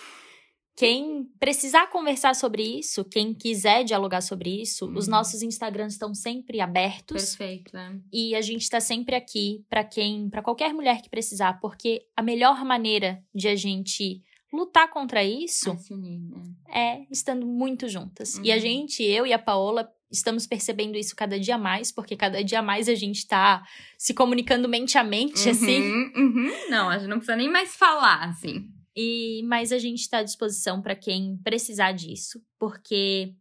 Quem 0.77 1.25
precisar 1.41 1.87
conversar 1.87 2.35
sobre 2.35 2.63
isso, 2.63 3.03
quem 3.03 3.33
quiser 3.33 3.83
dialogar 3.83 4.21
sobre 4.21 4.61
isso, 4.61 4.85
uhum. 4.85 4.99
os 4.99 5.09
nossos 5.09 5.41
Instagrams 5.41 5.95
estão 5.95 6.15
sempre 6.15 6.61
abertos. 6.61 7.35
Perfeito, 7.35 7.75
é. 7.79 7.99
E 8.13 8.35
a 8.35 8.43
gente 8.43 8.61
está 8.61 8.79
sempre 8.79 9.17
aqui 9.17 9.65
para 9.71 9.83
quem, 9.83 10.29
para 10.29 10.43
qualquer 10.43 10.75
mulher 10.75 11.01
que 11.01 11.09
precisar, 11.09 11.59
porque 11.61 12.03
a 12.15 12.23
melhor 12.23 12.63
maneira 12.63 13.25
de 13.35 13.49
a 13.49 13.57
gente 13.57 14.23
lutar 14.53 14.89
contra 14.89 15.23
isso 15.25 15.77
né? 15.91 16.45
é 16.69 17.07
estando 17.11 17.47
muito 17.47 17.89
juntas. 17.89 18.35
Uhum. 18.35 18.45
E 18.45 18.53
a 18.53 18.55
uhum. 18.55 18.61
gente, 18.61 19.03
eu 19.03 19.27
e 19.27 19.33
a 19.33 19.39
Paola, 19.39 19.91
estamos 20.11 20.47
percebendo 20.47 20.97
isso 20.97 21.15
cada 21.17 21.39
dia 21.39 21.59
mais, 21.59 21.91
porque 21.93 22.17
cada 22.17 22.43
dia 22.43 22.63
mais 22.63 22.89
a 22.89 22.95
gente 22.95 23.19
está 23.19 23.63
se 23.99 24.15
comunicando 24.15 24.69
mente 24.69 24.97
a 24.99 25.05
mente, 25.05 25.49
assim. 25.49 25.81
uhum, 25.81 26.11
assim. 26.11 26.23
Uhum. 26.23 26.71
Não, 26.71 26.89
a 26.89 26.99
gente 26.99 27.09
não 27.09 27.19
precisa 27.19 27.37
nem 27.37 27.51
mais 27.51 27.75
falar, 27.75 28.29
assim. 28.29 28.69
E, 28.97 29.43
mas 29.45 29.73
a 29.73 29.79
gente 29.79 30.01
está 30.01 30.19
à 30.19 30.23
disposição 30.23 30.81
para 30.81 30.95
quem 30.95 31.37
precisar 31.45 31.93
disso, 31.93 32.41
porque 32.59 33.35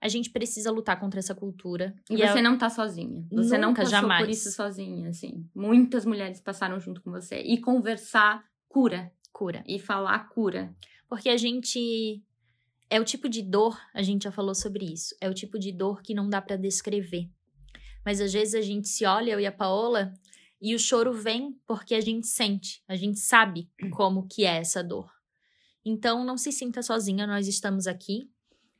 a 0.00 0.08
gente 0.08 0.30
precisa 0.30 0.70
lutar 0.70 1.00
contra 1.00 1.18
essa 1.18 1.34
cultura. 1.34 1.94
E, 2.10 2.14
e 2.14 2.26
você 2.28 2.42
não 2.42 2.58
tá 2.58 2.68
sozinha. 2.68 3.26
Você 3.32 3.56
Nunca, 3.56 3.58
não 3.58 3.74
passou 3.74 3.90
jamais. 3.90 4.22
por 4.22 4.30
isso 4.30 4.52
sozinha, 4.52 5.08
assim. 5.08 5.48
Muitas 5.54 6.04
mulheres 6.04 6.40
passaram 6.40 6.78
junto 6.78 7.02
com 7.02 7.10
você. 7.10 7.40
E 7.40 7.58
conversar 7.58 8.44
cura. 8.68 9.10
Cura. 9.32 9.62
E 9.66 9.78
falar 9.78 10.28
cura. 10.28 10.74
Porque 11.08 11.28
a 11.28 11.36
gente 11.36 12.22
é 12.90 13.00
o 13.00 13.04
tipo 13.04 13.28
de 13.28 13.42
dor, 13.42 13.78
a 13.94 14.02
gente 14.02 14.24
já 14.24 14.32
falou 14.32 14.54
sobre 14.54 14.84
isso. 14.84 15.14
É 15.20 15.28
o 15.28 15.34
tipo 15.34 15.58
de 15.58 15.72
dor 15.72 16.02
que 16.02 16.14
não 16.14 16.28
dá 16.28 16.40
para 16.40 16.56
descrever. 16.56 17.30
Mas 18.04 18.20
às 18.20 18.32
vezes 18.32 18.54
a 18.54 18.62
gente 18.62 18.88
se 18.88 19.04
olha, 19.04 19.32
eu 19.32 19.40
e 19.40 19.46
a 19.46 19.52
Paola, 19.52 20.12
e 20.60 20.74
o 20.74 20.78
choro 20.78 21.12
vem 21.12 21.58
porque 21.66 21.94
a 21.94 22.00
gente 22.00 22.26
sente, 22.26 22.82
a 22.88 22.96
gente 22.96 23.18
sabe 23.18 23.70
como 23.92 24.26
que 24.26 24.44
é 24.44 24.56
essa 24.56 24.82
dor. 24.82 25.10
Então 25.84 26.24
não 26.24 26.36
se 26.36 26.50
sinta 26.50 26.82
sozinha, 26.82 27.26
nós 27.26 27.46
estamos 27.46 27.86
aqui. 27.86 28.30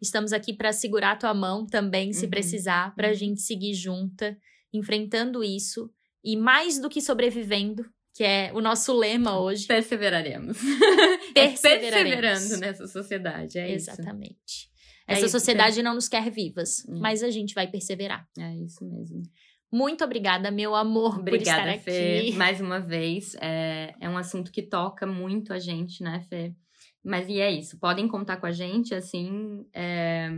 Estamos 0.01 0.33
aqui 0.33 0.53
para 0.53 0.73
segurar 0.73 1.13
a 1.13 1.17
tua 1.17 1.35
mão 1.35 1.67
também, 1.67 2.13
se 2.13 2.25
uhum. 2.25 2.31
precisar, 2.31 2.95
para 2.95 3.09
a 3.09 3.11
uhum. 3.11 3.17
gente 3.17 3.41
seguir 3.43 3.75
junta, 3.75 4.39
enfrentando 4.73 5.43
isso 5.43 5.91
e 6.23 6.37
mais 6.37 6.81
do 6.81 6.89
que 6.89 7.01
sobrevivendo, 7.01 7.85
que 8.19 8.25
é 8.25 8.51
o 8.53 8.61
nosso 8.61 8.93
lema 8.99 9.39
hoje. 9.39 9.65
Perseveraremos. 9.65 10.59
Perseveraremos. 11.33 12.21
Perseverando 12.21 12.57
nessa 12.57 12.89
sociedade, 12.89 13.61
é 13.61 13.71
Exatamente. 13.71 14.35
isso. 14.45 14.69
Essa 15.07 15.27
é 15.27 15.29
sociedade 15.29 15.75
isso, 15.75 15.85
não 15.85 15.95
nos 15.95 16.09
quer 16.09 16.29
vivas, 16.29 16.85
é. 16.89 16.99
mas 16.99 17.23
a 17.23 17.31
gente 17.31 17.55
vai 17.55 17.69
perseverar. 17.69 18.29
É 18.37 18.57
isso 18.57 18.85
mesmo. 18.85 19.23
Muito 19.73 20.03
obrigada, 20.03 20.51
meu 20.51 20.75
amor, 20.75 21.21
obrigada, 21.21 21.63
por 21.63 21.69
estar 21.69 21.85
Fê, 21.85 22.19
aqui. 22.19 22.33
Mais 22.37 22.61
uma 22.61 22.81
vez, 22.81 23.37
é, 23.41 23.95
é 24.01 24.11
um 24.11 24.19
assunto 24.19 24.51
que 24.51 24.63
toca 24.63 25.07
muito 25.07 25.53
a 25.53 25.61
gente, 25.61 26.03
né, 26.03 26.27
Fê? 26.29 26.53
Mas 27.05 27.29
e 27.29 27.39
é 27.39 27.53
isso, 27.53 27.79
podem 27.79 28.09
contar 28.09 28.39
com 28.39 28.47
a 28.47 28.53
gente, 28.53 28.97
assim. 28.97 29.65
É... 29.73 30.29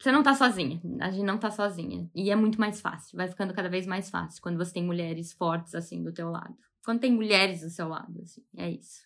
Você 0.00 0.10
não 0.10 0.22
tá 0.22 0.34
sozinha, 0.34 0.80
a 0.98 1.10
gente 1.10 1.24
não 1.24 1.36
tá 1.36 1.50
sozinha. 1.50 2.10
E 2.14 2.30
é 2.30 2.36
muito 2.36 2.58
mais 2.58 2.80
fácil, 2.80 3.18
vai 3.18 3.28
ficando 3.28 3.52
cada 3.52 3.68
vez 3.68 3.86
mais 3.86 4.08
fácil 4.08 4.40
quando 4.40 4.56
você 4.56 4.72
tem 4.72 4.82
mulheres 4.82 5.30
fortes, 5.34 5.74
assim, 5.74 6.02
do 6.02 6.10
teu 6.10 6.30
lado. 6.30 6.56
Quando 6.82 7.00
tem 7.00 7.12
mulheres 7.12 7.60
do 7.60 7.68
seu 7.68 7.86
lado, 7.86 8.18
assim, 8.22 8.42
é 8.56 8.70
isso. 8.70 9.02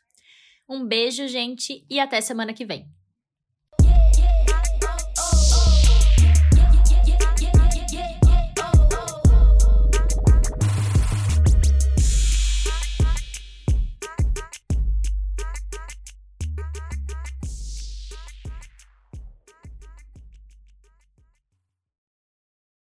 Um 0.68 0.86
beijo, 0.86 1.26
gente, 1.26 1.84
e 1.90 1.98
até 1.98 2.20
semana 2.20 2.54
que 2.54 2.64
vem. 2.64 2.88